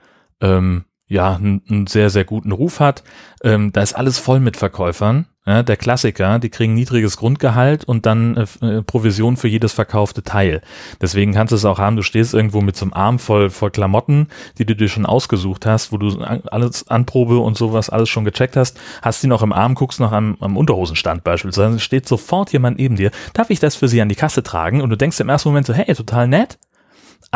ähm, 0.42 0.84
ja, 1.08 1.36
einen 1.36 1.86
sehr, 1.86 2.10
sehr 2.10 2.24
guten 2.24 2.52
Ruf 2.52 2.80
hat. 2.80 3.04
Ähm, 3.42 3.72
da 3.72 3.82
ist 3.82 3.94
alles 3.94 4.18
voll 4.18 4.40
mit 4.40 4.56
Verkäufern. 4.56 5.26
Ja, 5.48 5.62
der 5.62 5.76
Klassiker, 5.76 6.40
die 6.40 6.48
kriegen 6.48 6.74
niedriges 6.74 7.16
Grundgehalt 7.16 7.84
und 7.84 8.04
dann 8.04 8.36
äh, 8.36 8.66
äh, 8.66 8.82
Provision 8.82 9.36
für 9.36 9.46
jedes 9.46 9.72
verkaufte 9.72 10.24
Teil. 10.24 10.60
Deswegen 11.00 11.34
kannst 11.34 11.52
du 11.52 11.54
es 11.54 11.64
auch 11.64 11.78
haben, 11.78 11.94
du 11.94 12.02
stehst 12.02 12.34
irgendwo 12.34 12.60
mit 12.62 12.74
so 12.74 12.84
einem 12.84 12.94
Arm 12.94 13.20
voll, 13.20 13.50
voll 13.50 13.70
Klamotten, 13.70 14.26
die 14.58 14.66
du 14.66 14.74
dir 14.74 14.88
schon 14.88 15.06
ausgesucht 15.06 15.64
hast, 15.64 15.92
wo 15.92 15.98
du 15.98 16.20
alles 16.20 16.88
Anprobe 16.88 17.38
und 17.38 17.56
sowas 17.56 17.90
alles 17.90 18.08
schon 18.08 18.24
gecheckt 18.24 18.56
hast, 18.56 18.80
hast 19.02 19.22
die 19.22 19.28
noch 19.28 19.44
im 19.44 19.52
Arm, 19.52 19.76
guckst 19.76 20.00
noch 20.00 20.10
am, 20.10 20.36
am 20.40 20.56
Unterhosenstand 20.56 21.22
beispielsweise, 21.22 21.78
steht 21.78 22.08
sofort 22.08 22.52
jemand 22.52 22.78
neben 22.78 22.96
dir, 22.96 23.12
darf 23.32 23.50
ich 23.50 23.60
das 23.60 23.76
für 23.76 23.86
sie 23.86 24.00
an 24.02 24.08
die 24.08 24.16
Kasse 24.16 24.42
tragen? 24.42 24.80
Und 24.80 24.90
du 24.90 24.96
denkst 24.96 25.20
im 25.20 25.28
ersten 25.28 25.50
Moment 25.50 25.68
so, 25.68 25.74
hey, 25.74 25.94
total 25.94 26.26
nett, 26.26 26.58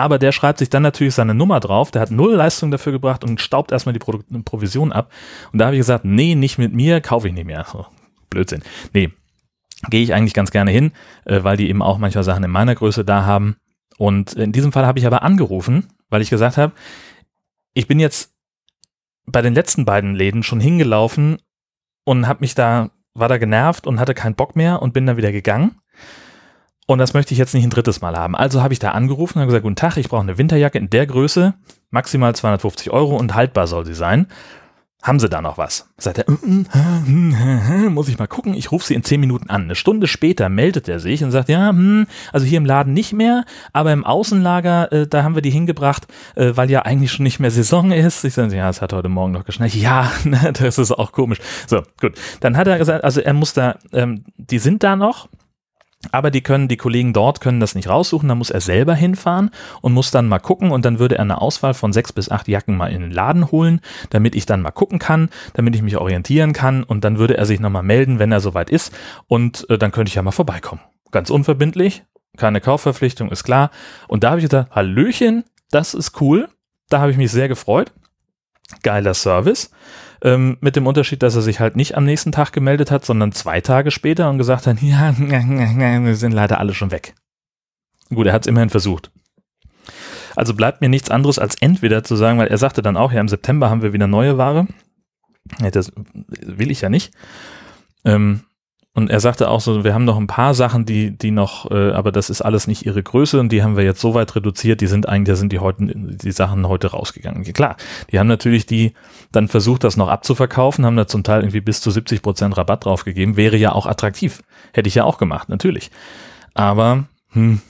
aber 0.01 0.19
der 0.19 0.33
schreibt 0.33 0.59
sich 0.59 0.71
dann 0.71 0.83
natürlich 0.83 1.15
seine 1.15 1.35
Nummer 1.35 1.61
drauf, 1.61 1.91
der 1.91 2.03
hat 2.03 2.11
null 2.11 2.35
Leistung 2.35 2.71
dafür 2.71 2.93
gebracht 2.93 3.25
und 3.25 3.41
staubt 3.41 3.73
erstmal 3.73 3.93
die 3.93 3.99
Pro 3.99 4.19
Provision 4.45 4.93
ab. 4.93 5.11
Und 5.53 5.59
da 5.59 5.67
habe 5.67 5.77
ich 5.77 5.81
gesagt, 5.81 6.05
nee, 6.05 6.35
nicht 6.35 6.59
mit 6.59 6.73
mir, 6.73 7.01
kaufe 7.01 7.29
ich 7.29 7.35
nicht 7.35 7.47
mehr. 7.47 7.65
So, 7.71 7.87
Blödsinn. 8.29 8.63
Nee, 8.93 9.11
gehe 9.89 10.03
ich 10.03 10.15
eigentlich 10.15 10.35
ganz 10.35 10.51
gerne 10.51 10.71
hin, 10.71 10.93
äh, 11.25 11.43
weil 11.43 11.57
die 11.57 11.69
eben 11.69 11.83
auch 11.83 11.99
manchmal 11.99 12.25
Sachen 12.25 12.45
in 12.45 12.51
meiner 12.51 12.75
Größe 12.75 13.05
da 13.05 13.25
haben. 13.25 13.57
Und 13.99 14.33
in 14.33 14.53
diesem 14.53 14.73
Fall 14.73 14.87
habe 14.87 14.99
ich 14.99 15.07
aber 15.07 15.23
angerufen, 15.23 15.89
weil 16.09 16.23
ich 16.23 16.31
gesagt 16.31 16.57
habe, 16.57 16.73
ich 17.75 17.87
bin 17.87 18.01
jetzt 18.01 18.33
bei 19.27 19.43
den 19.43 19.55
letzten 19.55 19.85
beiden 19.85 20.15
Läden 20.15 20.43
schon 20.43 20.61
hingelaufen 20.61 21.39
und 22.05 22.27
habe 22.27 22.41
mich 22.41 22.55
da, 22.55 22.91
war 23.15 23.29
da 23.29 23.39
genervt 23.39 23.87
und 23.87 24.01
hatte 24.01 24.15
keinen 24.15 24.35
Bock 24.35 24.57
mehr 24.57 24.83
und 24.83 24.93
bin 24.93 25.07
dann 25.07 25.17
wieder 25.17 25.33
gegangen. 25.33 25.77
Und 26.91 26.99
das 26.99 27.15
möchte 27.15 27.33
ich 27.33 27.39
jetzt 27.39 27.55
nicht 27.55 27.63
ein 27.63 27.71
drittes 27.71 28.01
Mal 28.01 28.17
haben. 28.17 28.35
Also 28.35 28.63
habe 28.63 28.73
ich 28.73 28.81
da 28.81 28.91
angerufen 28.91 29.39
und 29.39 29.43
habe 29.43 29.51
gesagt, 29.51 29.63
guten 29.63 29.77
Tag, 29.77 29.97
ich 29.97 30.09
brauche 30.09 30.23
eine 30.23 30.39
Winterjacke 30.39 30.77
in 30.77 30.91
der 30.91 31.07
Größe, 31.07 31.55
maximal 31.91 32.35
250 32.35 32.91
Euro 32.91 33.17
und 33.17 33.37
haltbar 33.37 33.69
soll 33.69 33.87
sie 33.87 33.95
sein. 33.95 34.27
Haben 35.01 35.21
sie 35.21 35.29
da 35.29 35.41
noch 35.41 35.57
was? 35.57 35.89
Sagt 35.99 36.19
er, 36.19 36.29
mm, 36.29 36.67
mm, 37.07 37.87
mm, 37.87 37.95
muss 37.95 38.09
ich 38.09 38.19
mal 38.19 38.27
gucken. 38.27 38.55
Ich 38.55 38.73
rufe 38.73 38.85
sie 38.85 38.95
in 38.95 39.05
zehn 39.05 39.21
Minuten 39.21 39.51
an. 39.51 39.63
Eine 39.63 39.77
Stunde 39.77 40.09
später 40.09 40.49
meldet 40.49 40.89
er 40.89 40.99
sich 40.99 41.23
und 41.23 41.31
sagt, 41.31 41.49
ja, 41.49 41.69
hm, 41.69 42.09
also 42.33 42.45
hier 42.45 42.59
im 42.59 42.67
Laden 42.67 42.93
nicht 42.93 43.13
mehr, 43.13 43.45
aber 43.73 43.93
im 43.93 44.05
Außenlager, 44.05 44.91
äh, 44.91 45.07
da 45.07 45.23
haben 45.23 45.37
wir 45.37 45.43
die 45.43 45.51
hingebracht, 45.51 46.09
äh, 46.35 46.57
weil 46.57 46.73
ja 46.73 46.83
eigentlich 46.83 47.13
schon 47.13 47.23
nicht 47.23 47.39
mehr 47.39 47.53
Saison 47.53 47.93
ist. 47.93 48.25
Ich 48.25 48.35
sage, 48.35 48.57
ja, 48.57 48.69
es 48.69 48.83
hat 48.83 48.93
heute 48.93 49.09
Morgen 49.09 49.31
noch 49.31 49.45
geschneit. 49.45 49.77
Ja, 49.77 50.11
das 50.55 50.77
ist 50.77 50.91
auch 50.91 51.13
komisch. 51.13 51.39
So, 51.69 51.83
gut. 52.01 52.19
Dann 52.41 52.57
hat 52.57 52.67
er 52.67 52.79
gesagt, 52.79 53.05
also 53.05 53.21
er 53.21 53.33
muss 53.33 53.53
da, 53.53 53.77
ähm, 53.93 54.25
die 54.39 54.59
sind 54.59 54.83
da 54.83 54.97
noch, 54.97 55.29
aber 56.13 56.31
die 56.31 56.41
können, 56.41 56.69
die 56.69 56.79
Kollegen 56.79 57.13
dort 57.13 57.41
können 57.41 57.61
das 57.61 57.75
nicht 57.75 57.89
raussuchen, 57.89 58.29
da 58.29 58.35
muss 58.35 58.51
er 58.51 58.61
selber 58.61 58.95
hinfahren 58.95 59.51
und 59.83 59.93
muss 59.93 60.11
dann 60.11 60.29
mal 60.29 60.39
gucken 60.39 60.71
und 60.71 60.85
dann 60.85 60.99
würde 60.99 61.17
er 61.17 61.23
eine 61.23 61.41
Auswahl 61.41 61.75
von 61.75 61.93
sechs 61.93 62.13
bis 62.13 62.31
acht 62.31 62.49
Jacken 62.49 62.77
mal 62.77 62.91
in 62.91 63.03
den 63.03 63.11
Laden 63.11 63.51
holen, 63.51 63.81
damit 64.09 64.35
ich 64.35 64.47
dann 64.47 64.63
mal 64.63 64.71
gucken 64.71 64.99
kann, 64.99 65.29
damit 65.55 65.75
ich 65.75 65.83
mich 65.83 65.99
orientieren 65.99 66.53
kann 66.55 66.85
und 66.85 67.05
dann 67.05 67.19
würde 67.19 67.37
er 67.37 67.45
sich 67.45 67.61
nochmal 67.61 67.83
melden, 67.83 68.19
wenn 68.19 68.33
er 68.33 68.41
soweit 68.41 68.71
ist 68.71 68.93
und 69.27 69.69
äh, 69.69 69.77
dann 69.77 69.93
könnte 69.93 70.09
ich 70.09 70.15
ja 70.15 70.23
mal 70.23 70.31
vorbeikommen. 70.31 70.81
Ganz 71.11 71.29
unverbindlich, 71.29 72.05
keine 72.37 72.61
Kaufverpflichtung, 72.61 73.31
ist 73.31 73.45
klar. 73.45 73.71
Und 74.09 74.25
da 74.25 74.31
habe 74.31 74.41
ich 74.41 74.49
gesagt, 74.49 74.75
Hallöchen, 74.75 75.45
das 75.71 75.93
ist 75.93 76.21
cool, 76.21 76.49
da 76.89 77.01
habe 77.01 77.11
ich 77.11 77.19
mich 77.19 77.31
sehr 77.31 77.49
gefreut. 77.49 77.93
Geiler 78.83 79.15
Service. 79.15 79.71
Ähm, 80.23 80.59
mit 80.61 80.77
dem 80.77 80.87
Unterschied, 80.87 81.23
dass 81.23 81.35
er 81.35 81.43
sich 81.43 81.61
halt 81.61 81.77
nicht 81.77 81.97
am 81.97 82.05
nächsten 82.05 82.31
Tag 82.31 82.53
gemeldet 82.53 82.91
hat, 82.91 83.07
sondern 83.07 83.33
zwei 83.33 83.61
Tage 83.61 83.91
später 83.91 84.29
und 84.29 84.39
gesagt 84.39 84.67
hat, 84.67 84.79
ja, 84.83 85.15
wir 85.19 86.17
sind 86.17 86.33
leider 86.33 86.59
alle 86.59 86.75
schon 86.75 86.91
weg. 86.91 87.15
Gut, 88.11 88.27
er 88.27 88.33
hat 88.33 88.43
es 88.43 88.49
immerhin 88.49 88.71
versucht. 88.71 89.11
Also 90.37 90.55
bleibt 90.55 90.81
mir 90.81 90.89
nichts 90.89 91.11
anderes 91.11 91.39
als 91.39 91.57
entweder 91.61 92.05
zu 92.05 92.17
sagen, 92.17 92.39
weil 92.39 92.49
er 92.49 92.59
sagte 92.59 92.83
dann 92.83 92.97
auch, 92.97 93.13
ja, 93.13 93.21
im 93.21 93.29
September 93.29 93.71
haben 93.71 93.83
wir 93.83 93.93
wieder 93.93 94.07
neue 94.07 94.37
Ware. 94.39 94.67
Das 95.73 95.93
will 95.95 96.71
ich 96.71 96.81
ja 96.81 96.89
nicht. 96.89 97.13
Ähm, 98.05 98.43
und 98.93 99.09
er 99.09 99.21
sagte 99.21 99.49
auch 99.49 99.61
so, 99.61 99.85
wir 99.85 99.95
haben 99.95 100.05
noch 100.05 100.17
ein 100.17 100.27
paar 100.27 100.53
Sachen, 100.53 100.85
die, 100.85 101.17
die 101.17 101.31
noch, 101.31 101.71
äh, 101.71 101.93
aber 101.93 102.11
das 102.11 102.29
ist 102.29 102.43
alles 102.43 102.67
nicht 102.67 102.85
ihre 102.85 103.01
Größe 103.01 103.39
und 103.39 103.53
die 103.53 103.63
haben 103.63 103.77
wir 103.77 103.85
jetzt 103.85 104.01
so 104.01 104.15
weit 104.15 104.35
reduziert, 104.35 104.81
die 104.81 104.89
sind 104.89 105.09
eigentlich, 105.09 105.29
da 105.29 105.37
sind 105.37 105.53
die 105.53 105.61
heute, 105.61 105.87
die 105.95 106.33
Sachen 106.33 106.67
heute 106.67 106.89
rausgegangen. 106.89 107.45
Klar, 107.53 107.77
die 108.11 108.19
haben 108.19 108.27
natürlich 108.27 108.67
die 108.67 108.95
dann 109.31 109.47
versucht, 109.47 109.85
das 109.85 109.97
noch 109.97 110.09
abzuverkaufen, 110.09 110.85
haben 110.85 110.97
da 110.97 111.07
zum 111.07 111.23
Teil 111.23 111.43
irgendwie 111.43 111.61
bis 111.61 111.81
zu 111.81 111.93
70 111.93 112.21
Prozent 112.21 112.57
Rabatt 112.57 112.85
draufgegeben, 112.85 113.37
wäre 113.37 113.57
ja 113.57 113.73
auch 113.73 113.87
attraktiv. 113.87 114.43
Hätte 114.73 114.89
ich 114.89 114.97
ja 114.97 115.05
auch 115.05 115.19
gemacht, 115.19 115.49
natürlich. 115.49 115.93
Aber, 116.55 117.05
hm, 117.31 117.61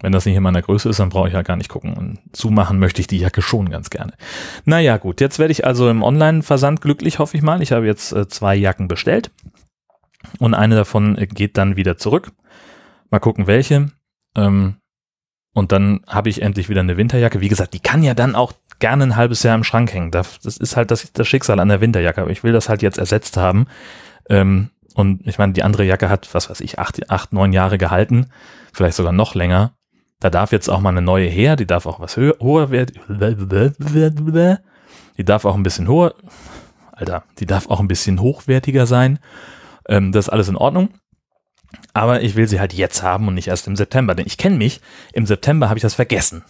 wenn 0.00 0.12
das 0.12 0.26
nicht 0.26 0.34
in 0.34 0.42
meiner 0.42 0.60
Größe 0.60 0.88
ist, 0.88 0.98
dann 0.98 1.08
brauche 1.08 1.28
ich 1.28 1.34
ja 1.34 1.42
gar 1.42 1.56
nicht 1.56 1.70
gucken. 1.70 1.94
Und 1.94 2.18
zumachen 2.32 2.80
möchte 2.80 3.00
ich 3.00 3.06
die 3.06 3.18
Jacke 3.18 3.42
schon 3.42 3.70
ganz 3.70 3.90
gerne. 3.90 4.12
Naja, 4.64 4.96
gut, 4.96 5.20
jetzt 5.20 5.38
werde 5.38 5.52
ich 5.52 5.64
also 5.64 5.88
im 5.88 6.02
Online-Versand 6.02 6.80
glücklich, 6.80 7.20
hoffe 7.20 7.36
ich 7.36 7.44
mal. 7.44 7.62
Ich 7.62 7.70
habe 7.70 7.86
jetzt 7.86 8.12
äh, 8.12 8.28
zwei 8.28 8.56
Jacken 8.56 8.88
bestellt 8.88 9.30
und 10.38 10.54
eine 10.54 10.74
davon 10.74 11.16
geht 11.16 11.56
dann 11.56 11.76
wieder 11.76 11.96
zurück. 11.96 12.32
Mal 13.10 13.20
gucken, 13.20 13.46
welche. 13.46 13.90
Ähm, 14.36 14.76
und 15.52 15.70
dann 15.70 16.00
habe 16.08 16.28
ich 16.28 16.42
endlich 16.42 16.68
wieder 16.68 16.80
eine 16.80 16.96
Winterjacke. 16.96 17.40
Wie 17.40 17.48
gesagt, 17.48 17.74
die 17.74 17.80
kann 17.80 18.02
ja 18.02 18.14
dann 18.14 18.34
auch 18.34 18.52
gerne 18.80 19.04
ein 19.04 19.16
halbes 19.16 19.42
Jahr 19.44 19.54
im 19.54 19.64
Schrank 19.64 19.94
hängen. 19.94 20.10
Das 20.10 20.38
ist 20.44 20.76
halt 20.76 20.90
das, 20.90 21.12
das 21.12 21.28
Schicksal 21.28 21.60
an 21.60 21.68
der 21.68 21.80
Winterjacke. 21.80 22.20
Aber 22.22 22.30
ich 22.30 22.42
will 22.42 22.52
das 22.52 22.68
halt 22.68 22.82
jetzt 22.82 22.98
ersetzt 22.98 23.36
haben. 23.36 23.66
Ähm, 24.28 24.70
und 24.94 25.26
ich 25.26 25.38
meine, 25.38 25.52
die 25.52 25.62
andere 25.62 25.84
Jacke 25.84 26.08
hat, 26.08 26.28
was 26.34 26.50
weiß 26.50 26.60
ich, 26.60 26.78
acht, 26.78 27.10
acht, 27.10 27.32
neun 27.32 27.52
Jahre 27.52 27.78
gehalten. 27.78 28.26
Vielleicht 28.72 28.96
sogar 28.96 29.12
noch 29.12 29.34
länger. 29.34 29.74
Da 30.20 30.30
darf 30.30 30.52
jetzt 30.52 30.68
auch 30.68 30.80
mal 30.80 30.90
eine 30.90 31.02
neue 31.02 31.28
her. 31.28 31.56
Die 31.56 31.66
darf 31.66 31.86
auch 31.86 32.00
was 32.00 32.16
höher, 32.16 32.36
hoher 32.40 32.70
werden. 32.70 32.98
Die 35.16 35.24
darf 35.24 35.44
auch 35.44 35.54
ein 35.54 35.62
bisschen 35.62 35.88
hoher. 35.88 36.14
Alter, 36.92 37.24
die 37.38 37.46
darf 37.46 37.68
auch 37.68 37.80
ein 37.80 37.88
bisschen 37.88 38.20
hochwertiger 38.20 38.86
sein. 38.86 39.18
Ähm, 39.88 40.12
das 40.12 40.26
ist 40.26 40.32
alles 40.32 40.48
in 40.48 40.56
Ordnung. 40.56 40.90
Aber 41.92 42.22
ich 42.22 42.36
will 42.36 42.48
sie 42.48 42.60
halt 42.60 42.72
jetzt 42.72 43.02
haben 43.02 43.28
und 43.28 43.34
nicht 43.34 43.48
erst 43.48 43.66
im 43.66 43.76
September. 43.76 44.14
Denn 44.14 44.26
ich 44.26 44.38
kenne 44.38 44.56
mich, 44.56 44.80
im 45.12 45.26
September 45.26 45.68
habe 45.68 45.78
ich 45.78 45.82
das 45.82 45.94
vergessen. 45.94 46.44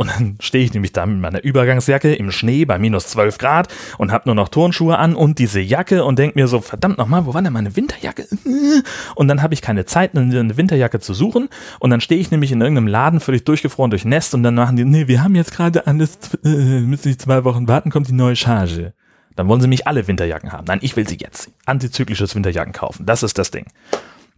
Und 0.00 0.08
dann 0.08 0.38
stehe 0.40 0.64
ich 0.64 0.72
nämlich 0.72 0.92
da 0.92 1.04
mit 1.04 1.18
meiner 1.18 1.44
Übergangsjacke 1.44 2.14
im 2.14 2.30
Schnee 2.30 2.64
bei 2.64 2.78
minus 2.78 3.08
12 3.08 3.36
Grad 3.36 3.68
und 3.98 4.12
habe 4.12 4.22
nur 4.26 4.34
noch 4.34 4.48
Turnschuhe 4.48 4.96
an 4.96 5.14
und 5.14 5.38
diese 5.38 5.60
Jacke 5.60 6.04
und 6.04 6.18
denke 6.18 6.38
mir 6.38 6.48
so, 6.48 6.62
verdammt 6.62 6.96
nochmal, 6.96 7.26
wo 7.26 7.34
war 7.34 7.42
denn 7.42 7.52
meine 7.52 7.76
Winterjacke? 7.76 8.26
Und 9.14 9.28
dann 9.28 9.42
habe 9.42 9.52
ich 9.52 9.60
keine 9.60 9.84
Zeit, 9.84 10.16
eine 10.16 10.56
Winterjacke 10.56 11.00
zu 11.00 11.12
suchen. 11.12 11.48
Und 11.80 11.90
dann 11.90 12.00
stehe 12.00 12.20
ich 12.20 12.30
nämlich 12.30 12.50
in 12.50 12.60
irgendeinem 12.60 12.86
Laden 12.86 13.20
völlig 13.20 13.44
durchgefroren 13.44 13.90
durch 13.90 14.06
Nest 14.06 14.34
und 14.34 14.42
dann 14.42 14.54
machen 14.54 14.76
die, 14.76 14.84
nee, 14.84 15.06
wir 15.06 15.22
haben 15.22 15.34
jetzt 15.34 15.52
gerade 15.52 15.86
alles, 15.86 16.18
äh, 16.44 16.80
müssen 16.80 17.02
Sie 17.02 17.18
zwei 17.18 17.44
Wochen 17.44 17.68
warten, 17.68 17.90
kommt 17.90 18.08
die 18.08 18.12
neue 18.12 18.36
Charge. 18.36 18.94
Dann 19.40 19.48
wollen 19.48 19.62
sie 19.62 19.68
mich 19.68 19.86
alle 19.86 20.06
Winterjacken 20.06 20.52
haben. 20.52 20.66
Nein, 20.66 20.80
ich 20.82 20.96
will 20.96 21.08
sie 21.08 21.16
jetzt. 21.18 21.50
Antizyklisches 21.64 22.34
Winterjacken 22.34 22.74
kaufen. 22.74 23.06
Das 23.06 23.22
ist 23.22 23.38
das 23.38 23.50
Ding. 23.50 23.64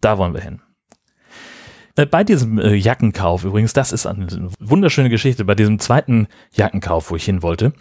Da 0.00 0.16
wollen 0.16 0.32
wir 0.32 0.40
hin. 0.40 0.60
Äh, 1.96 2.06
bei 2.06 2.22
diesem 2.22 2.60
äh, 2.60 2.74
Jackenkauf 2.74 3.42
übrigens, 3.42 3.72
das 3.72 3.90
ist 3.90 4.06
eine 4.06 4.28
wunderschöne 4.60 5.10
Geschichte, 5.10 5.44
bei 5.44 5.56
diesem 5.56 5.80
zweiten 5.80 6.28
Jackenkauf, 6.52 7.10
wo 7.10 7.16
ich 7.16 7.24
hin 7.24 7.42
wollte, 7.42 7.72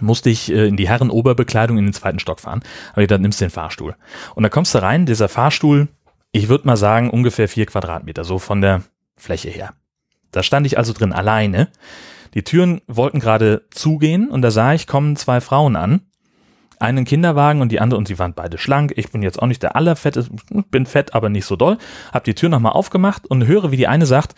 musste 0.00 0.30
ich 0.30 0.50
äh, 0.50 0.66
in 0.66 0.78
die 0.78 0.88
Herrenoberbekleidung 0.88 1.76
in 1.76 1.84
den 1.84 1.92
zweiten 1.92 2.18
Stock 2.18 2.40
fahren. 2.40 2.62
Aber 2.94 3.06
dann 3.06 3.20
nimmst 3.20 3.42
du 3.42 3.44
den 3.44 3.50
Fahrstuhl. 3.50 3.94
Und 4.34 4.42
da 4.42 4.48
kommst 4.48 4.74
du 4.74 4.80
rein, 4.80 5.04
dieser 5.04 5.28
Fahrstuhl, 5.28 5.88
ich 6.32 6.48
würde 6.48 6.66
mal 6.66 6.78
sagen, 6.78 7.10
ungefähr 7.10 7.46
vier 7.46 7.66
Quadratmeter, 7.66 8.24
so 8.24 8.38
von 8.38 8.62
der 8.62 8.84
Fläche 9.18 9.50
her. 9.50 9.74
Da 10.32 10.42
stand 10.42 10.66
ich 10.66 10.78
also 10.78 10.94
drin 10.94 11.12
alleine. 11.12 11.68
Die 12.32 12.42
Türen 12.42 12.80
wollten 12.86 13.20
gerade 13.20 13.66
zugehen 13.70 14.30
und 14.30 14.40
da 14.40 14.50
sah 14.50 14.72
ich, 14.72 14.86
kommen 14.86 15.14
zwei 15.14 15.42
Frauen 15.42 15.76
an 15.76 16.07
einen 16.80 17.04
Kinderwagen 17.04 17.60
und 17.60 17.70
die 17.70 17.80
andere, 17.80 17.98
und 17.98 18.08
sie 18.08 18.18
waren 18.18 18.34
beide 18.34 18.58
schlank. 18.58 18.92
Ich 18.96 19.10
bin 19.10 19.22
jetzt 19.22 19.40
auch 19.40 19.46
nicht 19.46 19.62
der 19.62 19.76
allerfetteste, 19.76 20.34
bin 20.70 20.86
fett, 20.86 21.14
aber 21.14 21.28
nicht 21.28 21.46
so 21.46 21.56
doll. 21.56 21.78
Hab 22.12 22.24
die 22.24 22.34
Tür 22.34 22.48
nochmal 22.48 22.72
aufgemacht 22.72 23.26
und 23.26 23.46
höre, 23.46 23.70
wie 23.70 23.76
die 23.76 23.88
eine 23.88 24.06
sagt, 24.06 24.34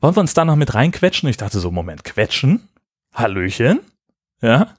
wollen 0.00 0.16
wir 0.16 0.20
uns 0.20 0.34
da 0.34 0.44
noch 0.44 0.56
mit 0.56 0.74
reinquetschen? 0.74 1.28
Ich 1.28 1.36
dachte 1.36 1.58
so, 1.58 1.70
Moment, 1.70 2.04
quetschen? 2.04 2.68
Hallöchen? 3.14 3.80
Ja? 4.40 4.74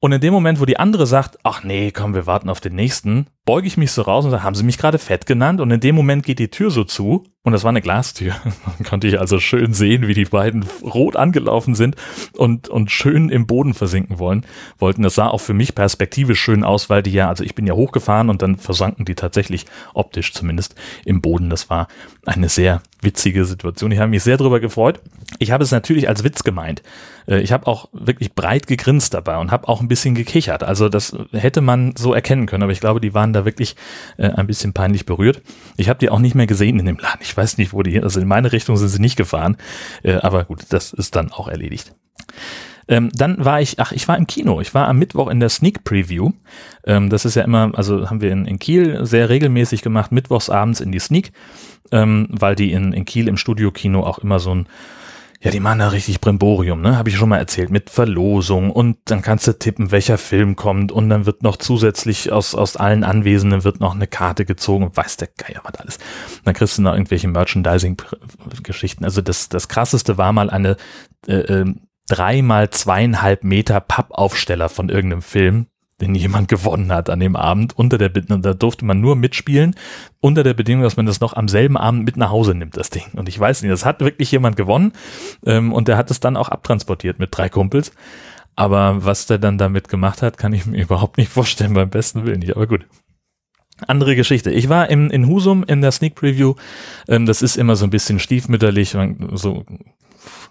Und 0.00 0.12
in 0.12 0.20
dem 0.20 0.34
Moment, 0.34 0.60
wo 0.60 0.64
die 0.64 0.78
andere 0.78 1.06
sagt, 1.06 1.38
ach 1.44 1.62
nee, 1.62 1.90
komm, 1.90 2.14
wir 2.14 2.26
warten 2.26 2.50
auf 2.50 2.60
den 2.60 2.74
nächsten, 2.74 3.26
beuge 3.44 3.66
ich 3.66 3.76
mich 3.76 3.92
so 3.92 4.02
raus 4.02 4.24
und 4.24 4.30
sage, 4.30 4.42
haben 4.42 4.54
Sie 4.54 4.64
mich 4.64 4.78
gerade 4.78 4.98
fett 4.98 5.26
genannt? 5.26 5.60
Und 5.60 5.70
in 5.70 5.80
dem 5.80 5.94
Moment 5.94 6.24
geht 6.24 6.38
die 6.38 6.48
Tür 6.48 6.70
so 6.70 6.84
zu 6.84 7.24
und 7.42 7.52
das 7.52 7.62
war 7.62 7.68
eine 7.68 7.82
Glastür. 7.82 8.34
Dann 8.78 8.86
konnte 8.86 9.06
ich 9.06 9.20
also 9.20 9.38
schön 9.38 9.74
sehen, 9.74 10.08
wie 10.08 10.14
die 10.14 10.24
beiden 10.24 10.64
rot 10.82 11.14
angelaufen 11.14 11.74
sind 11.74 11.94
und, 12.32 12.68
und 12.68 12.90
schön 12.90 13.28
im 13.28 13.46
Boden 13.46 13.74
versinken 13.74 14.18
wollen, 14.18 14.46
wollten. 14.78 15.02
Das 15.02 15.14
sah 15.14 15.28
auch 15.28 15.42
für 15.42 15.52
mich 15.52 15.74
perspektivisch 15.74 16.40
schön 16.40 16.64
aus, 16.64 16.88
weil 16.88 17.02
die 17.02 17.12
ja, 17.12 17.28
also 17.28 17.44
ich 17.44 17.54
bin 17.54 17.66
ja 17.66 17.74
hochgefahren 17.74 18.30
und 18.30 18.40
dann 18.40 18.56
versanken 18.56 19.04
die 19.04 19.14
tatsächlich 19.14 19.66
optisch 19.92 20.32
zumindest 20.32 20.74
im 21.04 21.20
Boden. 21.20 21.50
Das 21.50 21.68
war 21.68 21.88
eine 22.24 22.48
sehr 22.48 22.80
witzige 23.02 23.44
Situation. 23.44 23.92
Ich 23.92 23.98
habe 23.98 24.08
mich 24.08 24.22
sehr 24.22 24.38
darüber 24.38 24.58
gefreut. 24.58 25.02
Ich 25.38 25.50
habe 25.50 25.64
es 25.64 25.70
natürlich 25.70 26.08
als 26.08 26.24
Witz 26.24 26.44
gemeint. 26.44 26.82
Äh, 27.26 27.40
ich 27.40 27.52
habe 27.52 27.66
auch 27.66 27.90
wirklich 27.92 28.34
breit 28.34 28.66
gegrinst 28.66 29.12
dabei 29.12 29.36
und 29.36 29.50
habe 29.50 29.68
auch 29.68 29.82
ein 29.82 29.88
bisschen 29.88 30.14
gekichert. 30.14 30.62
Also 30.62 30.88
das 30.88 31.14
hätte 31.32 31.60
man 31.60 31.94
so 31.96 32.14
erkennen 32.14 32.46
können, 32.46 32.62
aber 32.62 32.72
ich 32.72 32.80
glaube, 32.80 33.02
die 33.02 33.12
waren 33.12 33.33
da 33.34 33.44
wirklich 33.44 33.76
äh, 34.16 34.28
ein 34.30 34.46
bisschen 34.46 34.72
peinlich 34.72 35.06
berührt. 35.06 35.42
Ich 35.76 35.88
habe 35.88 35.98
die 35.98 36.10
auch 36.10 36.18
nicht 36.18 36.34
mehr 36.34 36.46
gesehen 36.46 36.78
in 36.78 36.86
dem 36.86 36.98
Laden. 36.98 37.20
Ich 37.20 37.36
weiß 37.36 37.58
nicht, 37.58 37.72
wo 37.72 37.82
die, 37.82 38.00
also 38.00 38.20
in 38.20 38.28
meine 38.28 38.52
Richtung 38.52 38.76
sind 38.76 38.88
sie 38.88 39.00
nicht 39.00 39.16
gefahren, 39.16 39.56
äh, 40.02 40.14
aber 40.14 40.44
gut, 40.44 40.64
das 40.70 40.92
ist 40.92 41.16
dann 41.16 41.32
auch 41.32 41.48
erledigt. 41.48 41.92
Ähm, 42.86 43.10
dann 43.14 43.44
war 43.44 43.60
ich, 43.60 43.80
ach, 43.80 43.92
ich 43.92 44.06
war 44.08 44.16
im 44.18 44.26
Kino. 44.26 44.60
Ich 44.60 44.74
war 44.74 44.88
am 44.88 44.98
Mittwoch 44.98 45.28
in 45.28 45.40
der 45.40 45.48
Sneak 45.48 45.84
Preview. 45.84 46.32
Ähm, 46.84 47.08
das 47.08 47.24
ist 47.24 47.34
ja 47.34 47.42
immer, 47.42 47.72
also 47.74 48.10
haben 48.10 48.20
wir 48.20 48.30
in, 48.30 48.46
in 48.46 48.58
Kiel 48.58 49.06
sehr 49.06 49.28
regelmäßig 49.28 49.82
gemacht, 49.82 50.12
mittwochs 50.12 50.50
abends 50.50 50.80
in 50.80 50.92
die 50.92 50.98
Sneak, 50.98 51.32
ähm, 51.92 52.28
weil 52.30 52.54
die 52.54 52.72
in, 52.72 52.92
in 52.92 53.04
Kiel 53.04 53.28
im 53.28 53.36
Studio-Kino 53.36 54.00
auch 54.00 54.18
immer 54.18 54.38
so 54.38 54.54
ein 54.54 54.66
ja, 55.44 55.50
die 55.50 55.60
machen 55.60 55.80
da 55.80 55.88
richtig 55.88 56.22
Brimborium, 56.22 56.80
ne? 56.80 56.96
Habe 56.96 57.10
ich 57.10 57.16
schon 57.16 57.28
mal 57.28 57.36
erzählt, 57.36 57.68
mit 57.68 57.90
Verlosung 57.90 58.70
und 58.70 58.96
dann 59.04 59.20
kannst 59.20 59.46
du 59.46 59.52
tippen, 59.52 59.90
welcher 59.90 60.16
Film 60.16 60.56
kommt 60.56 60.90
und 60.90 61.10
dann 61.10 61.26
wird 61.26 61.42
noch 61.42 61.58
zusätzlich 61.58 62.32
aus, 62.32 62.54
aus 62.54 62.76
allen 62.76 63.04
Anwesenden 63.04 63.62
wird 63.62 63.78
noch 63.78 63.94
eine 63.94 64.06
Karte 64.06 64.46
gezogen 64.46 64.84
und 64.84 64.96
weiß 64.96 65.18
der 65.18 65.28
Geier 65.36 65.60
was 65.62 65.74
alles. 65.74 65.98
Dann 66.44 66.54
kriegst 66.54 66.78
du 66.78 66.82
noch 66.82 66.94
irgendwelche 66.94 67.28
Merchandising-Geschichten. 67.28 69.04
Also 69.04 69.20
das, 69.20 69.50
das 69.50 69.68
krasseste 69.68 70.16
war 70.16 70.32
mal 70.32 70.48
eine 70.48 70.78
äh, 71.26 71.34
äh, 71.34 71.74
drei 72.08 72.40
mal 72.40 72.70
zweieinhalb 72.70 73.44
Meter 73.44 73.80
Pappaufsteller 73.80 74.70
von 74.70 74.88
irgendeinem 74.88 75.20
Film, 75.20 75.66
den 76.00 76.14
jemand 76.14 76.48
gewonnen 76.48 76.92
hat 76.92 77.08
an 77.10 77.20
dem 77.20 77.36
Abend. 77.36 77.76
Unter 77.76 77.98
der 77.98 78.08
da 78.08 78.54
durfte 78.54 78.84
man 78.84 79.00
nur 79.00 79.16
mitspielen, 79.16 79.74
unter 80.20 80.42
der 80.42 80.54
Bedingung, 80.54 80.82
dass 80.82 80.96
man 80.96 81.06
das 81.06 81.20
noch 81.20 81.34
am 81.34 81.48
selben 81.48 81.76
Abend 81.76 82.04
mit 82.04 82.16
nach 82.16 82.30
Hause 82.30 82.54
nimmt, 82.54 82.76
das 82.76 82.90
Ding. 82.90 83.04
Und 83.14 83.28
ich 83.28 83.38
weiß 83.38 83.62
nicht, 83.62 83.72
das 83.72 83.84
hat 83.84 84.00
wirklich 84.00 84.30
jemand 84.32 84.56
gewonnen 84.56 84.92
ähm, 85.46 85.72
und 85.72 85.88
der 85.88 85.96
hat 85.96 86.10
es 86.10 86.20
dann 86.20 86.36
auch 86.36 86.48
abtransportiert 86.48 87.18
mit 87.18 87.36
drei 87.36 87.48
Kumpels. 87.48 87.92
Aber 88.56 89.04
was 89.04 89.26
der 89.26 89.38
dann 89.38 89.58
damit 89.58 89.88
gemacht 89.88 90.22
hat, 90.22 90.38
kann 90.38 90.52
ich 90.52 90.66
mir 90.66 90.82
überhaupt 90.82 91.18
nicht 91.18 91.30
vorstellen, 91.30 91.74
beim 91.74 91.90
besten 91.90 92.24
Willen 92.24 92.40
nicht. 92.40 92.56
Aber 92.56 92.66
gut. 92.66 92.86
Andere 93.88 94.14
Geschichte. 94.14 94.52
Ich 94.52 94.68
war 94.68 94.88
im, 94.88 95.10
in 95.10 95.26
Husum 95.26 95.64
in 95.64 95.80
der 95.80 95.90
Sneak 95.90 96.14
Preview. 96.14 96.54
Ähm, 97.08 97.26
das 97.26 97.42
ist 97.42 97.56
immer 97.56 97.76
so 97.76 97.84
ein 97.84 97.90
bisschen 97.90 98.20
stiefmütterlich, 98.20 98.96
so 99.32 99.64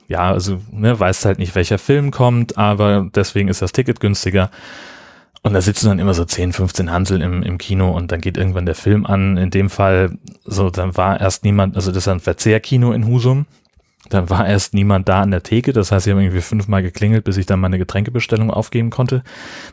ja, 0.08 0.32
also 0.32 0.60
ne, 0.72 1.00
weiß 1.00 1.26
halt 1.26 1.40
nicht, 1.40 1.56
welcher 1.56 1.78
Film 1.78 2.12
kommt, 2.12 2.58
aber 2.58 3.10
deswegen 3.16 3.48
ist 3.48 3.62
das 3.62 3.72
Ticket 3.72 4.00
günstiger. 4.00 4.52
Und 5.44 5.54
da 5.54 5.62
sitzen 5.62 5.88
dann 5.88 6.00
immer 6.00 6.14
so 6.14 6.24
10, 6.24 6.54
15 6.54 6.90
Hansel 6.90 7.22
im, 7.22 7.44
im 7.44 7.58
Kino 7.58 7.92
und 7.92 8.14
dann 8.14 8.22
geht 8.22 8.38
irgendwann 8.38 8.66
der 8.66 8.76
Film 8.76 9.06
an. 9.06 9.36
In 9.36 9.50
dem 9.50 9.70
Fall, 9.70 10.18
so, 10.46 10.70
dann 10.70 10.96
war 10.96 11.20
erst 11.20 11.44
niemand, 11.44 11.76
also 11.76 11.92
das 11.92 12.04
ist 12.04 12.08
ein 12.08 12.22
Verzehrkino 12.22 12.94
in 12.94 13.06
Husum. 13.06 13.46
Dann 14.10 14.30
war 14.30 14.48
erst 14.48 14.74
niemand 14.74 15.10
da 15.10 15.22
an 15.22 15.32
der 15.32 15.44
Theke. 15.44 15.74
Das 15.74 15.92
heißt, 15.92 16.06
sie 16.06 16.12
haben 16.12 16.20
irgendwie 16.20 16.42
fünfmal 16.42 16.82
geklingelt, 16.82 17.26
bis 17.26 17.38
ich 17.38 17.46
dann 17.46 17.60
meine 17.60 17.78
Getränkebestellung 17.78 18.52
aufgeben 18.52 18.90
konnte. 18.90 19.24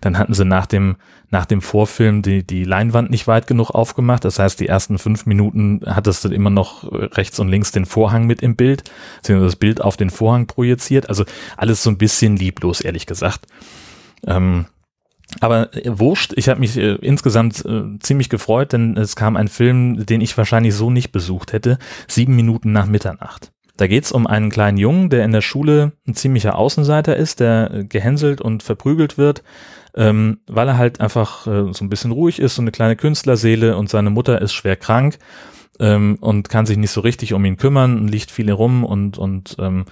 Dann 0.00 0.18
hatten 0.18 0.34
sie 0.34 0.44
nach 0.44 0.66
dem, 0.66 0.96
nach 1.30 1.46
dem 1.46 1.62
Vorfilm 1.62 2.22
die, 2.22 2.44
die 2.44 2.64
Leinwand 2.64 3.10
nicht 3.10 3.28
weit 3.28 3.46
genug 3.46 3.70
aufgemacht. 3.70 4.24
Das 4.24 4.38
heißt, 4.40 4.58
die 4.58 4.68
ersten 4.68 4.98
fünf 4.98 5.26
Minuten 5.26 5.82
hattest 5.86 6.24
du 6.24 6.28
immer 6.28 6.50
noch 6.50 6.84
rechts 6.90 7.38
und 7.38 7.48
links 7.48 7.70
den 7.70 7.86
Vorhang 7.86 8.26
mit 8.26 8.42
im 8.42 8.56
Bild. 8.56 8.84
Haben 9.28 9.42
das 9.42 9.56
Bild 9.56 9.80
auf 9.80 9.96
den 9.96 10.10
Vorhang 10.10 10.46
projiziert. 10.46 11.08
Also 11.08 11.24
alles 11.56 11.82
so 11.82 11.90
ein 11.90 11.98
bisschen 11.98 12.36
lieblos, 12.36 12.80
ehrlich 12.80 13.06
gesagt. 13.06 13.46
Ähm, 14.26 14.66
aber 15.38 15.74
äh, 15.74 15.98
wurscht, 15.98 16.32
ich 16.36 16.48
habe 16.48 16.60
mich 16.60 16.76
äh, 16.76 16.94
insgesamt 16.96 17.64
äh, 17.64 17.98
ziemlich 18.00 18.28
gefreut, 18.28 18.72
denn 18.72 18.96
es 18.96 19.14
kam 19.14 19.36
ein 19.36 19.48
Film, 19.48 20.04
den 20.04 20.20
ich 20.20 20.36
wahrscheinlich 20.36 20.74
so 20.74 20.90
nicht 20.90 21.12
besucht 21.12 21.52
hätte, 21.52 21.78
sieben 22.08 22.34
Minuten 22.34 22.72
nach 22.72 22.86
Mitternacht. 22.86 23.52
Da 23.76 23.86
geht's 23.86 24.12
um 24.12 24.26
einen 24.26 24.50
kleinen 24.50 24.76
Jungen, 24.76 25.08
der 25.08 25.24
in 25.24 25.32
der 25.32 25.40
Schule 25.40 25.92
ein 26.06 26.14
ziemlicher 26.14 26.56
Außenseiter 26.56 27.16
ist, 27.16 27.40
der 27.40 27.70
äh, 27.72 27.84
gehänselt 27.84 28.40
und 28.40 28.62
verprügelt 28.62 29.16
wird, 29.16 29.42
ähm, 29.94 30.40
weil 30.46 30.68
er 30.68 30.76
halt 30.76 31.00
einfach 31.00 31.46
äh, 31.46 31.72
so 31.72 31.84
ein 31.84 31.88
bisschen 31.88 32.10
ruhig 32.10 32.40
ist, 32.40 32.56
so 32.56 32.62
eine 32.62 32.72
kleine 32.72 32.96
Künstlerseele 32.96 33.76
und 33.76 33.88
seine 33.88 34.10
Mutter 34.10 34.42
ist 34.42 34.52
schwer 34.52 34.76
krank 34.76 35.18
ähm, 35.78 36.18
und 36.20 36.48
kann 36.48 36.66
sich 36.66 36.76
nicht 36.76 36.90
so 36.90 37.00
richtig 37.00 37.32
um 37.32 37.44
ihn 37.44 37.56
kümmern, 37.56 38.06
liegt 38.06 38.30
viel 38.30 38.50
rum 38.50 38.84
und, 38.84 39.16
und 39.16 39.56
ähm, 39.58 39.86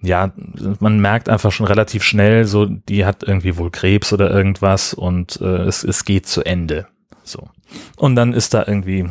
ja, 0.00 0.32
man 0.78 1.00
merkt 1.00 1.28
einfach 1.28 1.50
schon 1.50 1.66
relativ 1.66 2.04
schnell, 2.04 2.44
so, 2.44 2.66
die 2.66 3.04
hat 3.04 3.22
irgendwie 3.24 3.56
wohl 3.56 3.70
Krebs 3.70 4.12
oder 4.12 4.30
irgendwas 4.30 4.94
und 4.94 5.40
äh, 5.40 5.62
es, 5.62 5.82
es 5.82 6.04
geht 6.04 6.26
zu 6.26 6.44
Ende. 6.44 6.86
So. 7.24 7.48
Und 7.96 8.14
dann 8.14 8.32
ist 8.32 8.54
da 8.54 8.64
irgendwie, 8.66 9.08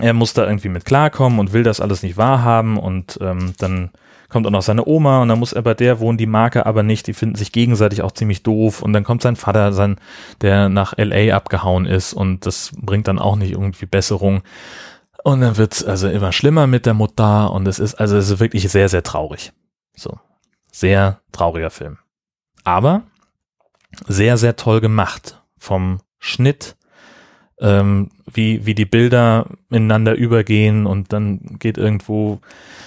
er 0.00 0.12
muss 0.12 0.32
da 0.32 0.46
irgendwie 0.46 0.68
mit 0.68 0.84
klarkommen 0.84 1.40
und 1.40 1.52
will 1.52 1.64
das 1.64 1.80
alles 1.80 2.02
nicht 2.02 2.16
wahrhaben 2.16 2.78
und 2.78 3.18
ähm, 3.20 3.54
dann 3.58 3.90
kommt 4.28 4.46
auch 4.46 4.52
noch 4.52 4.62
seine 4.62 4.86
Oma 4.86 5.22
und 5.22 5.28
dann 5.28 5.38
muss 5.38 5.52
er 5.52 5.62
bei 5.62 5.74
der 5.74 5.98
wohnen, 5.98 6.18
die 6.18 6.26
Marke 6.26 6.66
aber 6.66 6.82
nicht, 6.82 7.06
die 7.06 7.14
finden 7.14 7.36
sich 7.36 7.52
gegenseitig 7.52 8.02
auch 8.02 8.12
ziemlich 8.12 8.42
doof 8.42 8.82
und 8.82 8.92
dann 8.92 9.04
kommt 9.04 9.22
sein 9.22 9.36
Vater, 9.36 9.72
sein, 9.72 9.96
der 10.40 10.68
nach 10.68 10.94
LA 10.96 11.34
abgehauen 11.34 11.84
ist 11.84 12.12
und 12.12 12.46
das 12.46 12.72
bringt 12.76 13.08
dann 13.08 13.18
auch 13.18 13.36
nicht 13.36 13.52
irgendwie 13.52 13.86
Besserung. 13.86 14.42
Und 15.24 15.40
dann 15.40 15.56
wird's 15.56 15.84
also 15.84 16.08
immer 16.08 16.30
schlimmer 16.30 16.68
mit 16.68 16.86
der 16.86 16.94
Mutter 16.94 17.50
und 17.50 17.66
es 17.66 17.80
ist, 17.80 17.96
also 17.96 18.16
es 18.16 18.30
ist 18.30 18.38
wirklich 18.38 18.70
sehr, 18.70 18.88
sehr 18.88 19.02
traurig. 19.02 19.52
So. 19.96 20.18
Sehr 20.70 21.20
trauriger 21.32 21.70
Film. 21.70 21.98
Aber 22.64 23.02
sehr, 24.06 24.36
sehr 24.36 24.56
toll 24.56 24.80
gemacht. 24.80 25.42
Vom 25.58 26.00
Schnitt, 26.18 26.76
ähm, 27.60 28.10
wie, 28.30 28.66
wie 28.66 28.74
die 28.74 28.84
Bilder 28.84 29.46
ineinander 29.70 30.14
übergehen 30.14 30.86
und 30.86 31.12
dann 31.12 31.56
geht 31.58 31.78
irgendwo, 31.78 32.40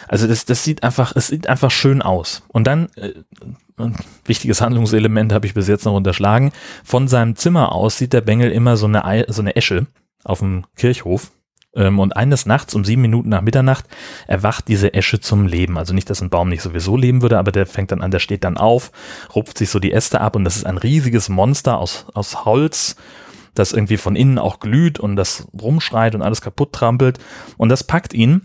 also 0.07 0.27
das, 0.27 0.45
das 0.45 0.63
sieht 0.63 0.83
einfach, 0.83 1.13
es 1.15 1.27
sieht 1.27 1.47
einfach 1.47 1.71
schön 1.71 2.01
aus. 2.01 2.43
Und 2.49 2.67
dann, 2.67 2.89
äh, 2.95 3.13
ein 3.77 3.95
wichtiges 4.25 4.61
Handlungselement 4.61 5.33
habe 5.33 5.47
ich 5.47 5.53
bis 5.53 5.67
jetzt 5.67 5.85
noch 5.85 5.95
unterschlagen, 5.95 6.51
von 6.83 7.07
seinem 7.07 7.35
Zimmer 7.35 7.71
aus 7.71 7.97
sieht 7.97 8.13
der 8.13 8.21
Bengel 8.21 8.51
immer 8.51 8.77
so 8.77 8.85
eine, 8.85 9.25
so 9.29 9.41
eine 9.41 9.55
Esche 9.55 9.87
auf 10.23 10.39
dem 10.39 10.65
Kirchhof 10.75 11.31
und 11.73 12.15
eines 12.15 12.45
Nachts 12.45 12.73
um 12.73 12.83
sieben 12.83 13.03
Minuten 13.03 13.29
nach 13.29 13.41
Mitternacht 13.41 13.85
erwacht 14.27 14.67
diese 14.67 14.93
Esche 14.93 15.19
zum 15.19 15.45
Leben. 15.45 15.77
Also 15.77 15.93
nicht, 15.93 16.09
dass 16.09 16.21
ein 16.21 16.31
Baum 16.31 16.49
nicht 16.49 16.63
sowieso 16.63 16.97
leben 16.97 17.21
würde, 17.21 17.37
aber 17.37 17.51
der 17.51 17.67
fängt 17.67 17.91
dann 17.91 18.01
an, 18.01 18.11
der 18.11 18.19
steht 18.19 18.43
dann 18.43 18.57
auf, 18.57 18.91
rupft 19.35 19.57
sich 19.57 19.69
so 19.69 19.79
die 19.79 19.91
Äste 19.91 20.19
ab 20.19 20.35
und 20.35 20.43
das 20.43 20.55
ist 20.55 20.65
ein 20.65 20.77
riesiges 20.77 21.29
Monster 21.29 21.77
aus, 21.77 22.07
aus 22.13 22.45
Holz, 22.45 22.95
das 23.53 23.71
irgendwie 23.71 23.97
von 23.97 24.15
innen 24.15 24.39
auch 24.39 24.59
glüht 24.59 24.99
und 24.99 25.15
das 25.15 25.47
rumschreit 25.59 26.15
und 26.15 26.21
alles 26.23 26.41
kaputt 26.41 26.73
trampelt. 26.73 27.19
Und 27.57 27.69
das 27.69 27.83
packt 27.83 28.13
ihn 28.13 28.41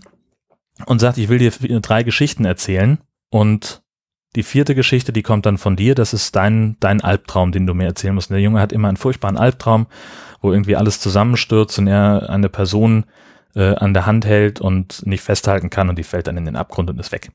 und 0.86 0.98
sagt, 0.98 1.18
ich 1.18 1.28
will 1.28 1.38
dir 1.38 1.50
drei 1.80 2.02
Geschichten 2.02 2.44
erzählen 2.44 2.98
und 3.30 3.82
die 4.36 4.42
vierte 4.42 4.74
Geschichte, 4.74 5.12
die 5.12 5.22
kommt 5.22 5.46
dann 5.46 5.58
von 5.58 5.76
dir, 5.76 5.94
das 5.94 6.12
ist 6.12 6.34
dein, 6.34 6.76
dein 6.80 7.00
Albtraum, 7.00 7.52
den 7.52 7.66
du 7.66 7.74
mir 7.74 7.84
erzählen 7.84 8.14
musst. 8.14 8.30
Und 8.30 8.34
der 8.34 8.42
Junge 8.42 8.60
hat 8.60 8.72
immer 8.72 8.88
einen 8.88 8.96
furchtbaren 8.96 9.36
Albtraum 9.36 9.86
wo 10.44 10.52
irgendwie 10.52 10.76
alles 10.76 11.00
zusammenstürzt 11.00 11.78
und 11.78 11.86
er 11.86 12.28
eine 12.28 12.50
Person 12.50 13.04
äh, 13.56 13.74
an 13.74 13.94
der 13.94 14.04
Hand 14.04 14.26
hält 14.26 14.60
und 14.60 15.04
nicht 15.06 15.22
festhalten 15.22 15.70
kann 15.70 15.88
und 15.88 15.98
die 15.98 16.04
fällt 16.04 16.26
dann 16.26 16.36
in 16.36 16.44
den 16.44 16.54
Abgrund 16.54 16.90
und 16.90 17.00
ist 17.00 17.12
weg. 17.12 17.32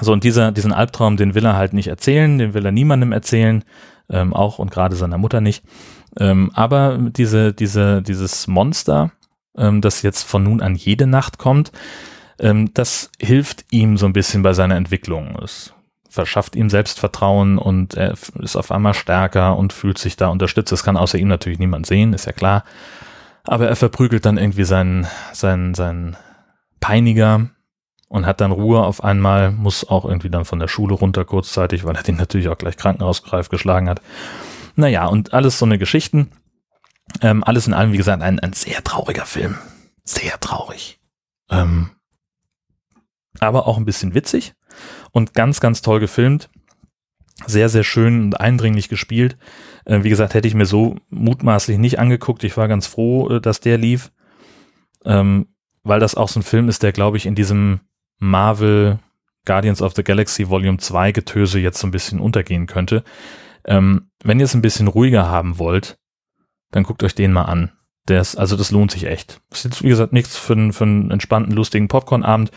So, 0.00 0.12
und 0.12 0.24
dieser, 0.24 0.50
diesen 0.50 0.72
Albtraum, 0.72 1.16
den 1.16 1.34
will 1.34 1.44
er 1.44 1.56
halt 1.56 1.74
nicht 1.74 1.88
erzählen, 1.88 2.38
den 2.38 2.54
will 2.54 2.64
er 2.64 2.72
niemandem 2.72 3.12
erzählen, 3.12 3.62
ähm, 4.08 4.32
auch 4.32 4.58
und 4.58 4.70
gerade 4.70 4.96
seiner 4.96 5.18
Mutter 5.18 5.40
nicht. 5.40 5.64
Ähm, 6.18 6.50
aber 6.54 6.98
diese, 6.98 7.52
diese, 7.52 8.00
dieses 8.02 8.46
Monster, 8.46 9.12
ähm, 9.56 9.82
das 9.82 10.02
jetzt 10.02 10.22
von 10.22 10.42
nun 10.42 10.62
an 10.62 10.74
jede 10.74 11.06
Nacht 11.06 11.38
kommt, 11.38 11.72
ähm, 12.38 12.72
das 12.72 13.10
hilft 13.20 13.66
ihm 13.70 13.98
so 13.98 14.06
ein 14.06 14.14
bisschen 14.14 14.42
bei 14.42 14.54
seiner 14.54 14.76
Entwicklung. 14.76 15.36
Es 15.42 15.73
verschafft 16.14 16.54
ihm 16.54 16.70
Selbstvertrauen 16.70 17.58
und 17.58 17.94
er 17.94 18.14
ist 18.38 18.54
auf 18.54 18.70
einmal 18.70 18.94
stärker 18.94 19.56
und 19.56 19.72
fühlt 19.72 19.98
sich 19.98 20.16
da 20.16 20.28
unterstützt. 20.28 20.70
Das 20.70 20.84
kann 20.84 20.96
außer 20.96 21.18
ihm 21.18 21.26
natürlich 21.26 21.58
niemand 21.58 21.86
sehen, 21.86 22.12
ist 22.12 22.26
ja 22.26 22.32
klar. 22.32 22.62
Aber 23.42 23.66
er 23.66 23.74
verprügelt 23.74 24.24
dann 24.24 24.38
irgendwie 24.38 24.62
seinen, 24.62 25.08
seinen, 25.32 25.74
seinen 25.74 26.16
Peiniger 26.78 27.50
und 28.08 28.26
hat 28.26 28.40
dann 28.40 28.52
Ruhe 28.52 28.84
auf 28.84 29.02
einmal, 29.02 29.50
muss 29.50 29.88
auch 29.88 30.04
irgendwie 30.04 30.30
dann 30.30 30.44
von 30.44 30.60
der 30.60 30.68
Schule 30.68 30.94
runter 30.94 31.24
kurzzeitig, 31.24 31.84
weil 31.84 31.96
er 31.96 32.04
den 32.04 32.16
natürlich 32.16 32.48
auch 32.48 32.58
gleich 32.58 32.76
krankenhausgreif 32.76 33.48
geschlagen 33.48 33.88
hat. 33.88 34.00
Naja, 34.76 35.06
und 35.06 35.34
alles 35.34 35.58
so 35.58 35.66
eine 35.66 35.78
Geschichten. 35.78 36.30
Ähm, 37.22 37.42
alles 37.42 37.66
in 37.66 37.74
allem, 37.74 37.92
wie 37.92 37.98
gesagt, 37.98 38.22
ein, 38.22 38.38
ein 38.38 38.52
sehr 38.52 38.84
trauriger 38.84 39.26
Film. 39.26 39.58
Sehr 40.04 40.38
traurig. 40.38 41.00
Ähm, 41.50 41.90
aber 43.40 43.66
auch 43.66 43.78
ein 43.78 43.84
bisschen 43.84 44.14
witzig 44.14 44.54
und 45.14 45.32
ganz, 45.32 45.60
ganz 45.60 45.80
toll 45.80 46.00
gefilmt. 46.00 46.50
Sehr, 47.46 47.68
sehr 47.68 47.84
schön 47.84 48.24
und 48.24 48.40
eindringlich 48.40 48.88
gespielt. 48.88 49.38
Äh, 49.86 50.02
wie 50.02 50.10
gesagt, 50.10 50.34
hätte 50.34 50.48
ich 50.48 50.54
mir 50.54 50.66
so 50.66 50.96
mutmaßlich 51.08 51.78
nicht 51.78 51.98
angeguckt. 51.98 52.44
Ich 52.44 52.56
war 52.56 52.68
ganz 52.68 52.86
froh, 52.86 53.30
äh, 53.30 53.40
dass 53.40 53.60
der 53.60 53.78
lief, 53.78 54.12
ähm, 55.04 55.46
weil 55.82 56.00
das 56.00 56.16
auch 56.16 56.28
so 56.28 56.40
ein 56.40 56.44
Film 56.44 56.68
ist, 56.68 56.82
der, 56.82 56.92
glaube 56.92 57.16
ich, 57.16 57.26
in 57.26 57.34
diesem 57.34 57.80
Marvel 58.18 58.98
Guardians 59.44 59.82
of 59.82 59.94
the 59.94 60.02
Galaxy 60.02 60.48
Volume 60.48 60.78
2 60.78 61.12
Getöse 61.12 61.60
jetzt 61.60 61.78
so 61.78 61.86
ein 61.86 61.92
bisschen 61.92 62.20
untergehen 62.20 62.66
könnte. 62.66 63.04
Ähm, 63.64 64.10
wenn 64.22 64.40
ihr 64.40 64.46
es 64.46 64.54
ein 64.54 64.62
bisschen 64.62 64.88
ruhiger 64.88 65.28
haben 65.28 65.58
wollt, 65.58 65.96
dann 66.72 66.82
guckt 66.82 67.02
euch 67.04 67.14
den 67.14 67.32
mal 67.32 67.42
an. 67.42 67.72
Ist, 68.08 68.36
also 68.36 68.56
das 68.56 68.70
lohnt 68.70 68.90
sich 68.90 69.06
echt. 69.06 69.40
Das 69.48 69.60
ist 69.60 69.64
jetzt, 69.64 69.82
wie 69.82 69.88
gesagt, 69.88 70.12
nichts 70.12 70.36
für, 70.36 70.52
einen, 70.52 70.74
für 70.74 70.84
einen 70.84 71.10
entspannten, 71.10 71.54
lustigen 71.54 71.88
Popcorn-Abend, 71.88 72.50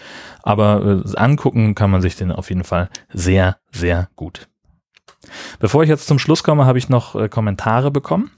aber 0.43 1.01
äh, 1.05 1.17
angucken 1.17 1.73
kann 1.73 1.89
man 1.89 2.01
sich 2.01 2.17
den 2.17 2.33
auf 2.33 2.49
jeden 2.49 2.65
Fall 2.65 2.89
sehr, 3.13 3.57
sehr 3.71 4.10
gut. 4.17 4.49
Bevor 5.60 5.83
ich 5.83 5.89
jetzt 5.89 6.07
zum 6.07 6.19
Schluss 6.19 6.43
komme, 6.43 6.65
habe 6.65 6.77
ich 6.77 6.89
noch 6.89 7.15
äh, 7.15 7.29
Kommentare 7.29 7.91
bekommen. 7.91 8.31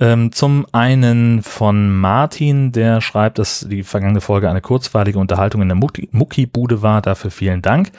Ähm, 0.00 0.32
zum 0.32 0.66
einen 0.72 1.42
von 1.44 1.96
Martin, 1.96 2.72
der 2.72 3.00
schreibt, 3.00 3.38
dass 3.38 3.60
die 3.68 3.84
vergangene 3.84 4.20
Folge 4.20 4.50
eine 4.50 4.60
kurzweilige 4.60 5.20
Unterhaltung 5.20 5.62
in 5.62 5.68
der 5.68 5.76
Mucki-Bude 5.76 6.82
war. 6.82 7.02
Dafür 7.02 7.30
vielen 7.30 7.62
Dank. 7.62 7.92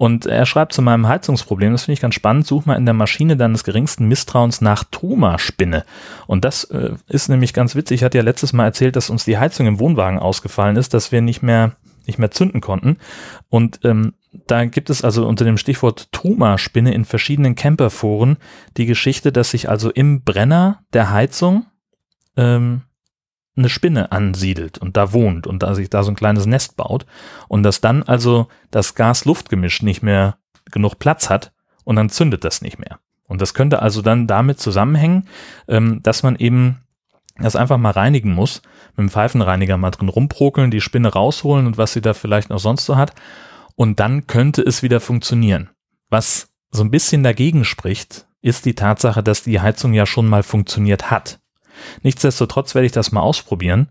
Und 0.00 0.24
er 0.24 0.46
schreibt 0.46 0.72
zu 0.72 0.80
meinem 0.80 1.08
Heizungsproblem, 1.08 1.72
das 1.72 1.82
finde 1.82 1.92
ich 1.92 2.00
ganz 2.00 2.14
spannend, 2.14 2.46
such 2.46 2.64
mal 2.64 2.76
in 2.76 2.86
der 2.86 2.94
Maschine 2.94 3.36
deines 3.36 3.64
geringsten 3.64 4.08
Misstrauens 4.08 4.62
nach 4.62 4.82
Truma-Spinne. 4.82 5.84
Und 6.26 6.46
das 6.46 6.64
äh, 6.64 6.94
ist 7.08 7.28
nämlich 7.28 7.52
ganz 7.52 7.74
witzig. 7.74 7.96
Ich 7.96 8.04
hatte 8.04 8.16
ja 8.16 8.24
letztes 8.24 8.54
Mal 8.54 8.64
erzählt, 8.64 8.96
dass 8.96 9.10
uns 9.10 9.26
die 9.26 9.36
Heizung 9.36 9.66
im 9.66 9.78
Wohnwagen 9.78 10.18
ausgefallen 10.18 10.76
ist, 10.76 10.94
dass 10.94 11.12
wir 11.12 11.20
nicht 11.20 11.42
mehr 11.42 11.72
nicht 12.06 12.18
mehr 12.18 12.30
zünden 12.30 12.62
konnten. 12.62 12.96
Und 13.50 13.80
ähm, 13.84 14.14
da 14.46 14.64
gibt 14.64 14.88
es 14.88 15.04
also 15.04 15.28
unter 15.28 15.44
dem 15.44 15.58
Stichwort 15.58 16.10
Truma-Spinne 16.12 16.94
in 16.94 17.04
verschiedenen 17.04 17.54
Camperforen 17.54 18.38
die 18.78 18.86
Geschichte, 18.86 19.32
dass 19.32 19.50
sich 19.50 19.68
also 19.68 19.90
im 19.90 20.22
Brenner 20.22 20.82
der 20.94 21.10
Heizung 21.10 21.66
ähm, 22.38 22.84
eine 23.56 23.68
Spinne 23.68 24.12
ansiedelt 24.12 24.78
und 24.78 24.96
da 24.96 25.12
wohnt 25.12 25.46
und 25.46 25.62
da 25.62 25.74
sich 25.74 25.90
da 25.90 26.02
so 26.02 26.10
ein 26.10 26.16
kleines 26.16 26.46
Nest 26.46 26.76
baut 26.76 27.06
und 27.48 27.62
dass 27.62 27.80
dann 27.80 28.02
also 28.02 28.48
das 28.70 28.94
Gas-Luft-Gemisch 28.94 29.82
nicht 29.82 30.02
mehr 30.02 30.38
genug 30.70 30.98
Platz 30.98 31.30
hat 31.30 31.52
und 31.84 31.96
dann 31.96 32.10
zündet 32.10 32.44
das 32.44 32.62
nicht 32.62 32.78
mehr. 32.78 33.00
Und 33.26 33.40
das 33.40 33.54
könnte 33.54 33.82
also 33.82 34.02
dann 34.02 34.26
damit 34.26 34.60
zusammenhängen, 34.60 35.28
ähm, 35.68 36.02
dass 36.02 36.22
man 36.22 36.36
eben 36.36 36.80
das 37.38 37.56
einfach 37.56 37.78
mal 37.78 37.92
reinigen 37.92 38.32
muss, 38.32 38.62
mit 38.96 38.98
dem 38.98 39.10
Pfeifenreiniger 39.10 39.76
mal 39.76 39.90
drin 39.90 40.08
rumprokeln, 40.08 40.70
die 40.70 40.80
Spinne 40.80 41.08
rausholen 41.08 41.66
und 41.66 41.78
was 41.78 41.92
sie 41.92 42.00
da 42.00 42.12
vielleicht 42.14 42.50
noch 42.50 42.58
sonst 42.58 42.84
so 42.84 42.96
hat. 42.96 43.14
Und 43.76 44.00
dann 44.00 44.26
könnte 44.26 44.62
es 44.62 44.82
wieder 44.82 45.00
funktionieren. 45.00 45.70
Was 46.10 46.50
so 46.70 46.82
ein 46.82 46.90
bisschen 46.90 47.22
dagegen 47.22 47.64
spricht, 47.64 48.26
ist 48.42 48.64
die 48.64 48.74
Tatsache, 48.74 49.22
dass 49.22 49.42
die 49.42 49.60
Heizung 49.60 49.92
ja 49.92 50.06
schon 50.06 50.26
mal 50.26 50.42
funktioniert 50.42 51.10
hat. 51.10 51.39
Nichtsdestotrotz 52.02 52.74
werde 52.74 52.86
ich 52.86 52.92
das 52.92 53.12
mal 53.12 53.20
ausprobieren, 53.20 53.88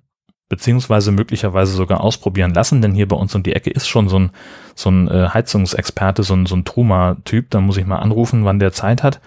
beziehungsweise 0.50 1.12
möglicherweise 1.12 1.74
sogar 1.74 2.02
ausprobieren 2.02 2.54
lassen, 2.54 2.82
denn 2.82 2.94
hier 2.94 3.08
bei 3.08 3.16
uns 3.16 3.36
um 3.36 3.44
die 3.44 3.54
Ecke 3.54 3.70
ist 3.70 3.88
schon 3.88 4.10
so 4.10 4.20
ein, 4.20 4.32
so 4.76 4.90
ein 4.90 5.08
äh, 5.08 5.30
Heizungsexperte, 5.34 6.24
so 6.24 6.34
ein, 6.34 6.46
so 6.46 6.56
ein 6.56 6.66
Truma-Typ, 6.66 7.50
da 7.52 7.62
muss 7.62 7.78
ich 7.78 7.86
mal 7.86 8.00
anrufen, 8.00 8.46
wann 8.46 8.60
der 8.60 8.72
Zeit 8.72 9.04
hat. 9.04 9.22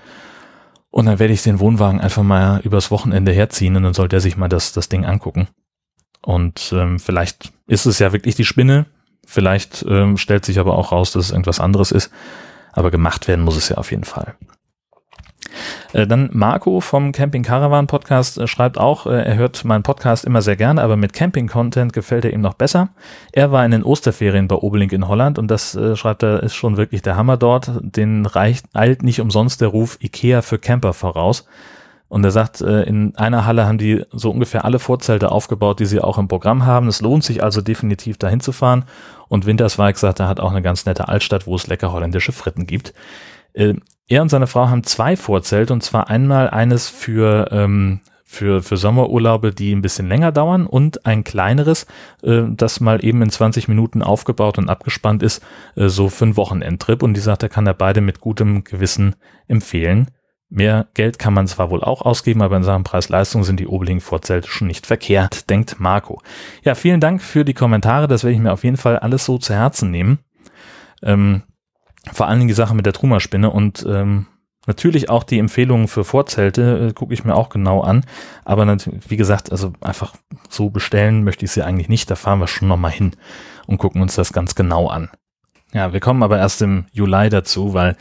Und 0.91 1.07
dann 1.07 1.19
werde 1.19 1.33
ich 1.33 1.43
den 1.43 1.61
Wohnwagen 1.61 2.01
einfach 2.01 2.23
mal 2.23 2.61
übers 2.65 2.91
Wochenende 2.91 3.33
herziehen 3.33 3.77
und 3.77 3.85
dann 3.85 3.95
soll 3.95 4.09
der 4.09 4.21
sich 4.21 4.37
mal 4.37 4.49
das, 4.49 4.73
das 4.73 4.89
Ding 4.89 5.07
angucken. 5.07 5.49
Und 6.21 6.73
ähm, 6.77 6.99
vielleicht 6.99 7.53
ist 7.67 7.87
es 7.87 7.99
ja 7.99 8.13
wirklich 8.13 8.35
die 8.35 8.45
Spinne, 8.45 8.87
vielleicht 9.25 9.85
ähm, 9.89 10.19
stellt 10.19 10.45
sich 10.45 10.59
aber 10.59 10.77
auch 10.77 10.93
raus, 10.93 11.13
dass 11.13 11.27
es 11.27 11.31
irgendwas 11.31 11.61
anderes 11.61 11.93
ist. 11.93 12.13
Aber 12.73 12.91
gemacht 12.91 13.29
werden 13.29 13.45
muss 13.45 13.57
es 13.57 13.69
ja 13.69 13.77
auf 13.77 13.91
jeden 13.91 14.05
Fall. 14.05 14.35
Äh, 15.93 16.07
dann 16.07 16.31
Marco 16.33 16.81
vom 16.81 17.13
Camping 17.13 17.43
Caravan 17.43 17.87
Podcast 17.87 18.39
äh, 18.39 18.47
schreibt 18.47 18.79
auch, 18.79 19.07
äh, 19.07 19.23
er 19.23 19.37
hört 19.37 19.65
meinen 19.65 19.83
Podcast 19.83 20.25
immer 20.25 20.43
sehr 20.43 20.57
gerne, 20.57 20.83
aber 20.83 20.97
mit 20.97 21.13
Camping-Content 21.13 21.93
gefällt 21.93 22.25
er 22.25 22.33
ihm 22.33 22.41
noch 22.41 22.55
besser. 22.55 22.89
Er 23.33 23.53
war 23.53 23.65
in 23.65 23.71
den 23.71 23.83
Osterferien 23.83 24.49
bei 24.49 24.57
Obelink 24.57 24.93
in 24.93 25.09
Holland 25.09 25.39
und 25.39 25.51
das 25.51 25.79
schreibt 25.95 26.23
er, 26.23 26.43
ist 26.43 26.55
schon 26.55 26.77
wirklich 26.77 27.03
der 27.03 27.17
Hammer 27.17 27.37
dort. 27.37 27.71
Den 27.81 28.27
reicht, 28.27 28.67
eilt 28.75 29.03
nicht 29.03 29.21
umsonst 29.21 29.61
der 29.61 29.69
Ruf 29.69 29.99
Ikea 30.01 30.43
für 30.43 30.59
Camper 30.59 30.93
voraus. 30.93 31.47
Und 32.09 32.25
er 32.25 32.31
sagt, 32.31 32.61
in 32.61 33.17
einer 33.17 33.47
Halle 33.47 33.67
haben 33.67 33.79
die 33.79 34.05
so 34.11 34.31
ungefähr 34.31 34.67
alle 34.67 34.79
Vorzelte 34.79 35.33
aufgebaut, 35.33 35.81
die 35.81 35.87
sie 35.87 36.01
auch 36.01 36.19
im 36.19 36.29
Programm 36.29 36.67
haben. 36.67 36.89
Es 36.89 37.01
lohnt 37.01 37.25
sich 37.25 37.43
also 37.43 37.63
definitiv 37.63 38.19
dahin 38.19 38.41
zu 38.41 38.53
fahren. 38.53 38.85
Und 39.29 39.47
Winterswijk 39.47 39.97
sagt, 39.97 40.21
er 40.21 40.29
hat 40.29 40.41
auch 40.41 40.51
eine 40.51 40.63
ganz 40.63 40.85
nette 40.85 41.09
Altstadt, 41.09 41.47
wo 41.47 41.55
es 41.57 41.67
lecker 41.67 41.91
holländische 41.93 42.33
Fritten 42.33 42.67
gibt. 42.67 42.93
Er 44.13 44.21
und 44.21 44.29
seine 44.29 44.47
Frau 44.47 44.69
haben 44.69 44.85
zwei 44.85 45.17
Vorzelte 45.17 45.73
und 45.73 45.83
zwar 45.83 46.11
einmal 46.11 46.51
eines 46.51 46.91
für, 46.91 47.49
ähm, 47.51 48.01
für, 48.27 48.63
für 48.63 48.77
Sommerurlaube, 48.77 49.55
die 49.55 49.75
ein 49.75 49.81
bisschen 49.81 50.07
länger 50.07 50.33
dauern 50.33 50.67
und 50.67 51.07
ein 51.07 51.25
kleineres, 51.25 51.87
äh, 52.23 52.43
das 52.51 52.81
mal 52.81 53.03
eben 53.03 53.23
in 53.23 53.31
20 53.31 53.69
Minuten 53.69 54.03
aufgebaut 54.03 54.59
und 54.59 54.69
abgespannt 54.69 55.23
ist, 55.23 55.43
äh, 55.77 55.89
so 55.89 56.11
für 56.11 56.27
einen 56.27 56.37
Wochenendtrip. 56.37 57.03
Und 57.03 57.15
die 57.15 57.21
sagt, 57.21 57.43
er 57.43 57.49
kann 57.49 57.67
er 57.67 57.73
beide 57.73 58.03
mit 58.03 58.21
gutem 58.21 58.65
Gewissen 58.65 59.17
empfehlen. 59.49 60.09
Mehr 60.51 60.89
Geld 60.93 61.19
kann 61.19 61.33
man 61.33 61.47
zwar 61.47 61.71
wohl 61.71 61.83
auch 61.83 62.03
ausgeben, 62.03 62.43
aber 62.43 62.59
in 62.59 62.65
Sachen 62.65 62.85
Preis-Leistung 62.85 63.45
sind 63.45 63.61
die 63.61 63.67
Obeling-Vorzelte 63.67 64.47
schon 64.47 64.69
nicht 64.69 64.87
verkehrt, 64.87 65.49
denkt 65.49 65.81
Marco. 65.81 66.21
Ja, 66.65 66.75
vielen 66.75 67.01
Dank 67.01 67.23
für 67.23 67.47
die 67.47 67.55
Kommentare. 67.55 68.09
Das 68.09 68.25
werde 68.25 68.35
ich 68.35 68.43
mir 68.43 68.53
auf 68.53 68.63
jeden 68.63 68.77
Fall 68.77 68.99
alles 68.99 69.25
so 69.25 69.39
zu 69.39 69.55
Herzen 69.55 69.91
nehmen. 69.91 70.19
Ähm, 71.03 71.45
vor 72.11 72.27
allen 72.27 72.41
Dingen 72.41 72.49
die 72.49 72.55
Sache 72.55 72.75
mit 72.75 72.87
der 72.87 72.93
Truma-Spinne 72.93 73.51
und 73.51 73.87
ähm, 73.89 74.27
natürlich 74.67 75.11
auch 75.11 75.23
die 75.23 75.39
Empfehlungen 75.39 75.89
für 75.89 76.05
Vorzelte 76.05 76.89
äh, 76.89 76.93
gucke 76.93 77.15
ich 77.15 77.25
mir 77.25 77.35
auch 77.35 77.49
genau 77.49 77.81
an. 77.81 78.05
Aber 78.45 78.67
wie 79.09 79.17
gesagt, 79.17 79.53
also 79.53 79.73
einfach 79.81 80.15
so 80.49 80.71
bestellen 80.71 81.25
möchte 81.25 81.45
ich 81.45 81.53
sie 81.53 81.63
eigentlich 81.63 81.89
nicht. 81.89 82.11
Da 82.11 82.17
fahren 82.17 82.41
wir 82.41 82.49
schon 82.49 82.69
nochmal 82.69 82.91
hin 82.91 83.13
und 83.67 83.79
gucken 83.79 84.03
uns 84.03 84.15
das 84.15 84.33
ganz 84.33 84.55
genau 84.55 84.89
an. 84.89 85.11
Ja, 85.73 85.93
wir 85.93 86.01
kommen 86.01 86.23
aber 86.23 86.39
erst 86.39 86.61
im 86.61 86.87
Juli 86.93 87.31
dazu, 87.31 87.73
weil 87.73 87.97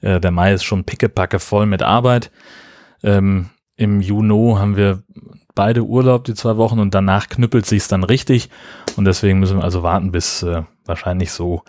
äh, 0.00 0.18
der 0.18 0.30
Mai 0.30 0.54
ist 0.54 0.64
schon 0.64 0.84
pickepacke 0.84 1.38
voll 1.38 1.66
mit 1.66 1.82
Arbeit. 1.82 2.32
Ähm, 3.02 3.50
Im 3.76 4.00
Juni 4.00 4.54
haben 4.56 4.76
wir 4.76 5.02
beide 5.54 5.84
Urlaub, 5.84 6.24
die 6.24 6.34
zwei 6.34 6.56
Wochen, 6.56 6.80
und 6.80 6.94
danach 6.94 7.28
knüppelt 7.28 7.66
sich's 7.66 7.88
dann 7.88 8.02
richtig. 8.02 8.50
Und 8.96 9.04
deswegen 9.04 9.38
müssen 9.38 9.58
wir 9.58 9.64
also 9.64 9.82
warten 9.82 10.10
bis 10.10 10.42
äh, 10.42 10.62
wahrscheinlich 10.84 11.30
so 11.30 11.62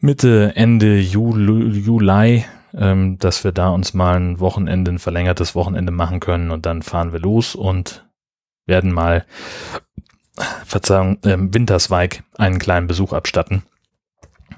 Mitte, 0.00 0.52
Ende 0.56 0.98
Juli, 0.98 1.78
Juli 1.78 2.44
ähm, 2.74 3.18
dass 3.18 3.44
wir 3.44 3.52
da 3.52 3.68
uns 3.68 3.94
mal 3.94 4.16
ein 4.16 4.40
Wochenende, 4.40 4.92
ein 4.92 4.98
verlängertes 4.98 5.54
Wochenende 5.54 5.92
machen 5.92 6.20
können 6.20 6.50
und 6.50 6.66
dann 6.66 6.82
fahren 6.82 7.12
wir 7.12 7.20
los 7.20 7.54
und 7.54 8.06
werden 8.66 8.92
mal, 8.92 9.26
Verzeihung, 10.64 11.18
ähm, 11.24 11.52
Wintersweig 11.52 12.22
einen 12.38 12.58
kleinen 12.58 12.86
Besuch 12.86 13.12
abstatten. 13.12 13.62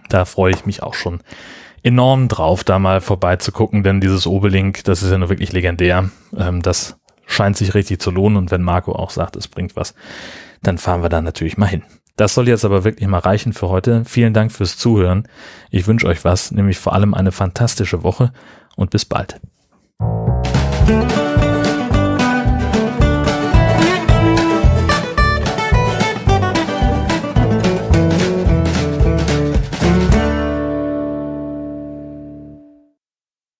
Da 0.09 0.25
freue 0.25 0.53
ich 0.53 0.65
mich 0.65 0.83
auch 0.83 0.95
schon 0.95 1.21
enorm 1.83 2.29
drauf, 2.29 2.63
da 2.63 2.79
mal 2.79 3.01
vorbeizugucken, 3.01 3.83
denn 3.83 4.01
dieses 4.01 4.27
Obelink, 4.27 4.85
das 4.85 5.03
ist 5.03 5.11
ja 5.11 5.19
nur 5.19 5.31
wirklich 5.31 5.53
legendär. 5.53 6.11
Ähm, 6.37 6.63
das 6.63 7.01
scheint 7.27 7.57
sich 7.57 7.75
richtig 7.75 8.01
zu 8.01 8.11
lohnen 8.11 8.37
und 8.37 8.51
wenn 8.53 8.63
Marco 8.63 8.93
auch 8.93 9.11
sagt, 9.11 9.35
es 9.35 9.49
bringt 9.49 9.75
was, 9.75 9.95
dann 10.63 10.79
fahren 10.79 11.03
wir 11.03 11.09
da 11.09 11.21
natürlich 11.21 11.57
mal 11.57 11.67
hin. 11.67 11.83
Das 12.17 12.35
soll 12.35 12.49
jetzt 12.49 12.65
aber 12.65 12.85
wirklich 12.85 13.09
mal 13.09 13.19
reichen 13.19 13.53
für 13.53 13.69
heute. 13.69 14.05
Vielen 14.05 14.35
Dank 14.35 14.53
fürs 14.53 14.77
Zuhören. 14.77 15.29
Ich 15.71 15.87
wünsche 15.87 16.07
euch 16.07 16.25
was, 16.25 16.51
nämlich 16.51 16.79
vor 16.79 16.93
allem 16.93 17.15
eine 17.15 17.33
fantastische 17.33 18.03
Woche 18.03 18.33
und 18.77 18.91
bis 18.91 19.05
bald. 19.05 19.41